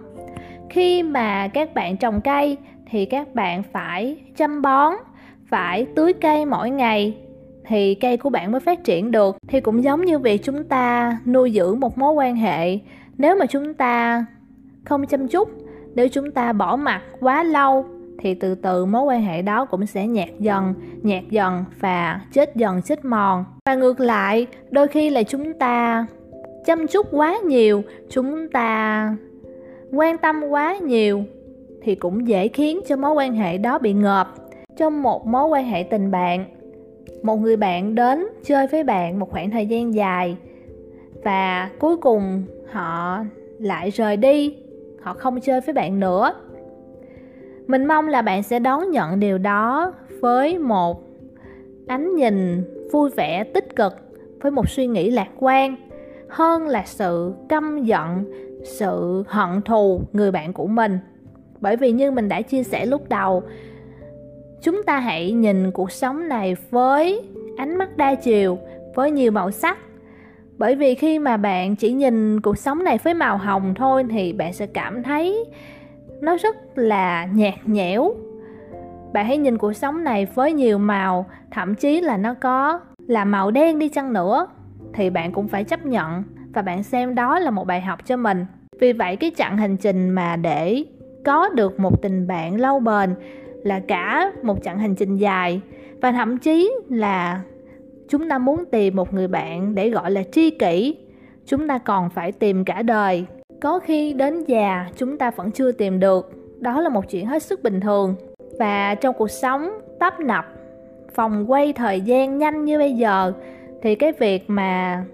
Khi 0.70 1.02
mà 1.02 1.48
các 1.48 1.74
bạn 1.74 1.96
trồng 1.96 2.20
cây 2.20 2.56
thì 2.90 3.04
các 3.04 3.34
bạn 3.34 3.62
phải 3.72 4.16
chăm 4.36 4.62
bón, 4.62 4.92
phải 5.48 5.86
tưới 5.96 6.12
cây 6.12 6.46
mỗi 6.46 6.70
ngày 6.70 7.16
thì 7.66 7.94
cây 7.94 8.16
của 8.16 8.30
bạn 8.30 8.52
mới 8.52 8.60
phát 8.60 8.84
triển 8.84 9.10
được. 9.10 9.36
Thì 9.48 9.60
cũng 9.60 9.82
giống 9.82 10.04
như 10.04 10.18
việc 10.18 10.44
chúng 10.44 10.64
ta 10.64 11.18
nuôi 11.26 11.50
dưỡng 11.50 11.80
một 11.80 11.98
mối 11.98 12.12
quan 12.12 12.36
hệ 12.36 12.78
nếu 13.18 13.36
mà 13.36 13.46
chúng 13.46 13.74
ta 13.74 14.24
không 14.84 15.06
chăm 15.06 15.28
chút, 15.28 15.48
nếu 15.94 16.08
chúng 16.08 16.30
ta 16.30 16.52
bỏ 16.52 16.76
mặt 16.76 17.02
quá 17.20 17.42
lâu, 17.42 17.84
thì 18.18 18.34
từ 18.34 18.54
từ 18.54 18.84
mối 18.84 19.02
quan 19.02 19.22
hệ 19.22 19.42
đó 19.42 19.64
cũng 19.64 19.86
sẽ 19.86 20.06
nhạt 20.06 20.28
dần 20.38 20.74
nhạt 21.02 21.22
dần 21.30 21.64
và 21.80 22.20
chết 22.32 22.56
dần, 22.56 22.82
chết 22.82 23.04
mòn. 23.04 23.44
Và 23.66 23.74
ngược 23.74 24.00
lại, 24.00 24.46
đôi 24.70 24.88
khi 24.88 25.10
là 25.10 25.22
chúng 25.22 25.52
ta 25.52 26.06
chăm 26.66 26.86
chút 26.86 27.06
quá 27.10 27.38
nhiều, 27.44 27.82
chúng 28.10 28.48
ta 28.48 29.16
quan 29.92 30.18
tâm 30.18 30.44
quá 30.44 30.76
nhiều, 30.76 31.24
thì 31.82 31.94
cũng 31.94 32.28
dễ 32.28 32.48
khiến 32.48 32.80
cho 32.88 32.96
mối 32.96 33.12
quan 33.12 33.34
hệ 33.34 33.58
đó 33.58 33.78
bị 33.78 33.92
ngợp. 33.92 34.34
Trong 34.76 35.02
một 35.02 35.26
mối 35.26 35.48
quan 35.48 35.64
hệ 35.64 35.82
tình 35.82 36.10
bạn, 36.10 36.44
một 37.22 37.36
người 37.36 37.56
bạn 37.56 37.94
đến 37.94 38.26
chơi 38.44 38.66
với 38.66 38.84
bạn 38.84 39.18
một 39.18 39.30
khoảng 39.30 39.50
thời 39.50 39.66
gian 39.66 39.94
dài, 39.94 40.36
và 41.24 41.70
cuối 41.78 41.96
cùng 41.96 42.42
họ 42.72 43.24
lại 43.58 43.90
rời 43.90 44.16
đi. 44.16 44.56
Họ 45.00 45.14
không 45.14 45.40
chơi 45.40 45.60
với 45.60 45.72
bạn 45.72 46.00
nữa. 46.00 46.34
Mình 47.66 47.86
mong 47.86 48.08
là 48.08 48.22
bạn 48.22 48.42
sẽ 48.42 48.58
đón 48.58 48.90
nhận 48.90 49.20
điều 49.20 49.38
đó 49.38 49.92
với 50.20 50.58
một 50.58 51.02
ánh 51.86 52.16
nhìn 52.16 52.64
vui 52.92 53.10
vẻ, 53.10 53.44
tích 53.44 53.76
cực, 53.76 53.92
với 54.40 54.50
một 54.50 54.68
suy 54.68 54.86
nghĩ 54.86 55.10
lạc 55.10 55.28
quan 55.38 55.76
hơn 56.28 56.68
là 56.68 56.82
sự 56.86 57.32
căm 57.48 57.84
giận, 57.84 58.24
sự 58.64 59.24
hận 59.28 59.62
thù 59.62 60.00
người 60.12 60.30
bạn 60.30 60.52
của 60.52 60.66
mình. 60.66 60.98
Bởi 61.60 61.76
vì 61.76 61.92
như 61.92 62.10
mình 62.10 62.28
đã 62.28 62.42
chia 62.42 62.62
sẻ 62.62 62.86
lúc 62.86 63.08
đầu, 63.08 63.42
chúng 64.62 64.82
ta 64.82 64.98
hãy 64.98 65.32
nhìn 65.32 65.70
cuộc 65.70 65.92
sống 65.92 66.28
này 66.28 66.56
với 66.70 67.22
ánh 67.56 67.76
mắt 67.76 67.96
đa 67.96 68.14
chiều, 68.14 68.58
với 68.94 69.10
nhiều 69.10 69.32
màu 69.32 69.50
sắc 69.50 69.78
bởi 70.58 70.74
vì 70.74 70.94
khi 70.94 71.18
mà 71.18 71.36
bạn 71.36 71.76
chỉ 71.76 71.92
nhìn 71.92 72.40
cuộc 72.40 72.58
sống 72.58 72.84
này 72.84 72.98
với 73.04 73.14
màu 73.14 73.36
hồng 73.36 73.74
thôi 73.76 74.04
thì 74.10 74.32
bạn 74.32 74.52
sẽ 74.52 74.66
cảm 74.66 75.02
thấy 75.02 75.44
nó 76.20 76.36
rất 76.36 76.56
là 76.74 77.26
nhạt 77.26 77.54
nhẽo. 77.64 78.14
Bạn 79.12 79.26
hãy 79.26 79.38
nhìn 79.38 79.58
cuộc 79.58 79.72
sống 79.72 80.04
này 80.04 80.26
với 80.34 80.52
nhiều 80.52 80.78
màu, 80.78 81.26
thậm 81.50 81.74
chí 81.74 82.00
là 82.00 82.16
nó 82.16 82.34
có 82.34 82.80
là 83.06 83.24
màu 83.24 83.50
đen 83.50 83.78
đi 83.78 83.88
chăng 83.88 84.12
nữa, 84.12 84.46
thì 84.94 85.10
bạn 85.10 85.32
cũng 85.32 85.48
phải 85.48 85.64
chấp 85.64 85.86
nhận 85.86 86.22
và 86.52 86.62
bạn 86.62 86.82
xem 86.82 87.14
đó 87.14 87.38
là 87.38 87.50
một 87.50 87.66
bài 87.66 87.80
học 87.80 88.06
cho 88.06 88.16
mình. 88.16 88.46
Vì 88.80 88.92
vậy, 88.92 89.16
cái 89.16 89.32
chặng 89.36 89.58
hành 89.58 89.76
trình 89.76 90.10
mà 90.10 90.36
để 90.36 90.84
có 91.24 91.48
được 91.48 91.80
một 91.80 92.02
tình 92.02 92.26
bạn 92.26 92.60
lâu 92.60 92.80
bền 92.80 93.14
là 93.64 93.80
cả 93.88 94.32
một 94.42 94.62
chặng 94.62 94.78
hành 94.78 94.94
trình 94.94 95.16
dài 95.16 95.60
và 96.02 96.12
thậm 96.12 96.38
chí 96.38 96.72
là 96.88 97.40
chúng 98.08 98.28
ta 98.28 98.38
muốn 98.38 98.64
tìm 98.64 98.96
một 98.96 99.14
người 99.14 99.28
bạn 99.28 99.74
để 99.74 99.90
gọi 99.90 100.10
là 100.10 100.22
tri 100.32 100.50
kỷ. 100.50 100.96
Chúng 101.46 101.68
ta 101.68 101.78
còn 101.78 102.10
phải 102.10 102.32
tìm 102.32 102.64
cả 102.64 102.82
đời. 102.82 103.26
Có 103.60 103.78
khi 103.78 104.12
đến 104.12 104.44
già, 104.44 104.86
chúng 104.96 105.18
ta 105.18 105.30
vẫn 105.30 105.50
chưa 105.50 105.72
tìm 105.72 106.00
được. 106.00 106.32
Đó 106.60 106.80
là 106.80 106.88
một 106.88 107.10
chuyện 107.10 107.26
hết 107.26 107.42
sức 107.42 107.62
bình 107.62 107.80
thường. 107.80 108.14
Và 108.58 108.94
trong 108.94 109.14
cuộc 109.18 109.30
sống 109.30 109.70
tấp 110.00 110.20
nập 110.20 110.44
phòng 111.14 111.50
quay 111.50 111.72
thời 111.72 112.00
gian 112.00 112.38
nhanh 112.38 112.64
như 112.64 112.78
bây 112.78 112.92
giờ, 112.92 113.32
thì 113.82 113.94
cái 113.94 114.12
việc 114.12 114.44
mà 114.50 115.04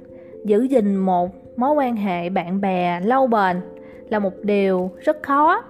giữ 0.44 0.62
gìn 0.62 0.96
một 0.96 1.30
mối 1.56 1.74
quan 1.74 1.96
hệ 1.96 2.28
bạn 2.30 2.60
bè 2.60 3.00
lâu 3.00 3.26
bền 3.26 3.60
là 4.08 4.18
một 4.18 4.32
điều 4.42 4.90
rất 5.00 5.22
khó. 5.22 5.62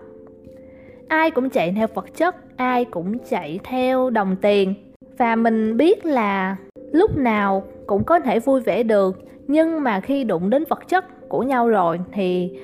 Ai 1.09 1.31
cũng 1.31 1.51
chạy 1.51 1.73
theo 1.77 1.87
vật 1.95 2.07
chất, 2.17 2.37
ai 2.57 2.85
cũng 2.85 3.19
chạy 3.19 3.61
theo 3.65 4.11
đồng 4.11 4.37
tiền. 4.43 4.75
Và 5.19 5.37
mình 5.37 5.77
biết 5.77 6.07
là 6.07 6.57
lúc 6.94 7.16
nào 7.16 7.62
cũng 7.87 8.04
có 8.04 8.20
thể 8.20 8.40
vui 8.40 8.61
vẻ 8.61 8.83
được, 8.83 9.18
nhưng 9.46 9.83
mà 9.83 10.00
khi 10.00 10.24
đụng 10.24 10.50
đến 10.50 10.64
vật 10.68 10.88
chất 10.88 11.28
của 11.28 11.42
nhau 11.42 11.68
rồi 11.68 12.00
thì 12.12 12.59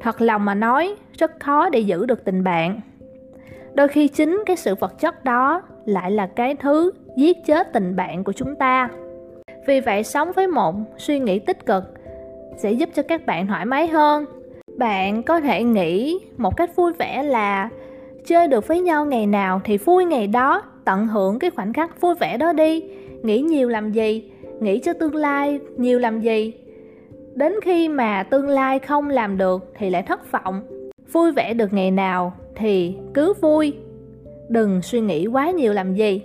thật 0.00 0.20
lòng 0.20 0.44
mà 0.44 0.54
nói, 0.54 0.94
rất 1.18 1.40
khó 1.40 1.68
để 1.68 1.80
giữ 1.80 2.06
được 2.06 2.24
tình 2.24 2.44
bạn. 2.44 2.80
Đôi 3.74 3.88
khi 3.88 4.08
chính 4.08 4.42
cái 4.46 4.56
sự 4.56 4.74
vật 4.74 5.00
chất 5.00 5.24
đó 5.24 5.62
lại 5.84 6.10
là 6.10 6.26
cái 6.26 6.54
thứ 6.54 6.92
giết 7.16 7.36
chết 7.46 7.72
tình 7.72 7.96
bạn 7.96 8.24
của 8.24 8.32
chúng 8.32 8.56
ta. 8.56 8.88
Vì 9.66 9.80
vậy, 9.80 10.02
sống 10.02 10.32
với 10.32 10.46
một 10.46 10.74
suy 10.96 11.18
nghĩ 11.18 11.38
tích 11.38 11.66
cực 11.66 11.84
sẽ 12.56 12.72
giúp 12.72 12.88
cho 12.94 13.02
các 13.02 13.26
bạn 13.26 13.46
thoải 13.46 13.64
mái 13.66 13.86
hơn. 13.86 14.24
Bạn 14.78 15.22
có 15.22 15.40
thể 15.40 15.62
nghĩ 15.62 16.18
một 16.36 16.56
cách 16.56 16.76
vui 16.76 16.92
vẻ 16.92 17.22
là 17.22 17.68
chơi 18.26 18.48
được 18.48 18.68
với 18.68 18.80
nhau 18.80 19.06
ngày 19.06 19.26
nào 19.26 19.60
thì 19.64 19.78
vui 19.78 20.04
ngày 20.04 20.26
đó, 20.26 20.62
tận 20.84 21.06
hưởng 21.06 21.38
cái 21.38 21.50
khoảnh 21.50 21.72
khắc 21.72 22.00
vui 22.00 22.14
vẻ 22.14 22.36
đó 22.36 22.52
đi 22.52 22.82
nghĩ 23.24 23.40
nhiều 23.40 23.68
làm 23.68 23.92
gì? 23.92 24.30
Nghĩ 24.60 24.78
cho 24.78 24.92
tương 24.92 25.14
lai 25.14 25.60
nhiều 25.76 25.98
làm 25.98 26.20
gì? 26.20 26.52
Đến 27.34 27.52
khi 27.62 27.88
mà 27.88 28.22
tương 28.22 28.48
lai 28.48 28.78
không 28.78 29.08
làm 29.08 29.38
được 29.38 29.72
thì 29.78 29.90
lại 29.90 30.02
thất 30.02 30.32
vọng. 30.32 30.62
Vui 31.12 31.32
vẻ 31.32 31.54
được 31.54 31.72
ngày 31.72 31.90
nào 31.90 32.32
thì 32.56 32.96
cứ 33.14 33.32
vui. 33.40 33.76
Đừng 34.48 34.82
suy 34.82 35.00
nghĩ 35.00 35.26
quá 35.26 35.50
nhiều 35.50 35.72
làm 35.72 35.94
gì. 35.94 36.22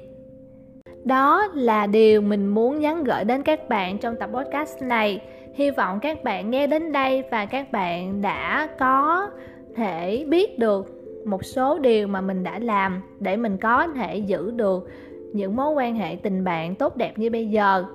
Đó 1.03 1.47
là 1.53 1.87
điều 1.87 2.21
mình 2.21 2.47
muốn 2.47 2.79
nhắn 2.79 3.03
gửi 3.03 3.23
đến 3.23 3.43
các 3.43 3.69
bạn 3.69 3.97
trong 3.97 4.15
tập 4.15 4.29
podcast 4.33 4.81
này. 4.81 5.21
Hy 5.53 5.71
vọng 5.71 5.99
các 6.01 6.23
bạn 6.23 6.51
nghe 6.51 6.67
đến 6.67 6.91
đây 6.91 7.23
và 7.31 7.45
các 7.45 7.71
bạn 7.71 8.21
đã 8.21 8.69
có 8.79 9.29
thể 9.75 10.25
biết 10.27 10.59
được 10.59 10.99
một 11.25 11.45
số 11.45 11.79
điều 11.79 12.07
mà 12.07 12.21
mình 12.21 12.43
đã 12.43 12.59
làm 12.59 13.01
để 13.19 13.37
mình 13.37 13.57
có 13.57 13.87
thể 13.87 14.17
giữ 14.17 14.51
được 14.51 14.89
những 15.33 15.55
mối 15.55 15.73
quan 15.73 15.95
hệ 15.95 16.15
tình 16.15 16.43
bạn 16.43 16.75
tốt 16.75 16.97
đẹp 16.97 17.13
như 17.17 17.29
bây 17.29 17.47
giờ. 17.47 17.85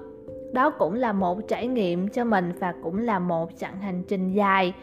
Đó 0.52 0.70
cũng 0.70 0.94
là 0.94 1.12
một 1.12 1.48
trải 1.48 1.66
nghiệm 1.66 2.08
cho 2.08 2.24
mình 2.24 2.52
và 2.58 2.74
cũng 2.82 2.98
là 2.98 3.18
một 3.18 3.50
chặng 3.58 3.80
hành 3.80 4.02
trình 4.08 4.32
dài 4.32 4.74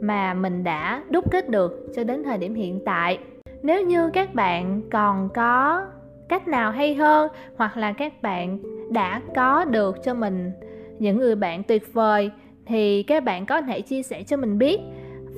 mà 0.00 0.34
mình 0.34 0.64
đã 0.64 1.02
đúc 1.10 1.30
kết 1.30 1.48
được 1.48 1.92
cho 1.94 2.04
đến 2.04 2.22
thời 2.24 2.38
điểm 2.38 2.54
hiện 2.54 2.80
tại. 2.84 3.18
Nếu 3.62 3.82
như 3.82 4.10
các 4.10 4.34
bạn 4.34 4.82
còn 4.90 5.28
có 5.34 5.86
cách 6.28 6.48
nào 6.48 6.70
hay 6.70 6.94
hơn 6.94 7.28
hoặc 7.56 7.76
là 7.76 7.92
các 7.92 8.22
bạn 8.22 8.58
đã 8.92 9.20
có 9.34 9.64
được 9.64 10.02
cho 10.04 10.14
mình 10.14 10.52
những 10.98 11.18
người 11.18 11.34
bạn 11.34 11.62
tuyệt 11.62 11.94
vời 11.94 12.30
thì 12.66 13.02
các 13.02 13.24
bạn 13.24 13.46
có 13.46 13.60
thể 13.60 13.80
chia 13.80 14.02
sẻ 14.02 14.22
cho 14.22 14.36
mình 14.36 14.58
biết. 14.58 14.80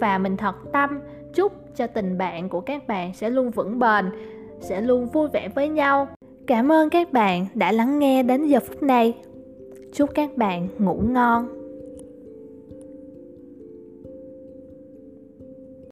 Và 0.01 0.19
mình 0.19 0.37
thật 0.37 0.57
tâm 0.73 1.01
chúc 1.35 1.77
cho 1.77 1.87
tình 1.87 2.19
bạn 2.19 2.49
của 2.49 2.61
các 2.61 2.89
bạn 2.89 3.15
sẽ 3.15 3.31
luôn 3.31 3.51
vững 3.51 3.79
bền 3.79 4.11
sẽ 4.61 4.81
luôn 4.81 5.07
vui 5.07 5.29
vẻ 5.29 5.49
với 5.49 5.69
nhau. 5.69 6.09
Cảm 6.47 6.73
ơn 6.73 6.91
các 6.91 7.13
bạn 7.13 7.47
đã 7.55 7.73
lắng 7.73 7.99
nghe 7.99 8.23
đến 8.23 8.47
giờ 8.47 8.61
phút 8.61 8.83
này. 8.83 9.15
Chúc 9.95 10.11
các 10.15 10.37
bạn 10.37 10.69
ngủ 10.79 11.03
ngon. 11.09 11.58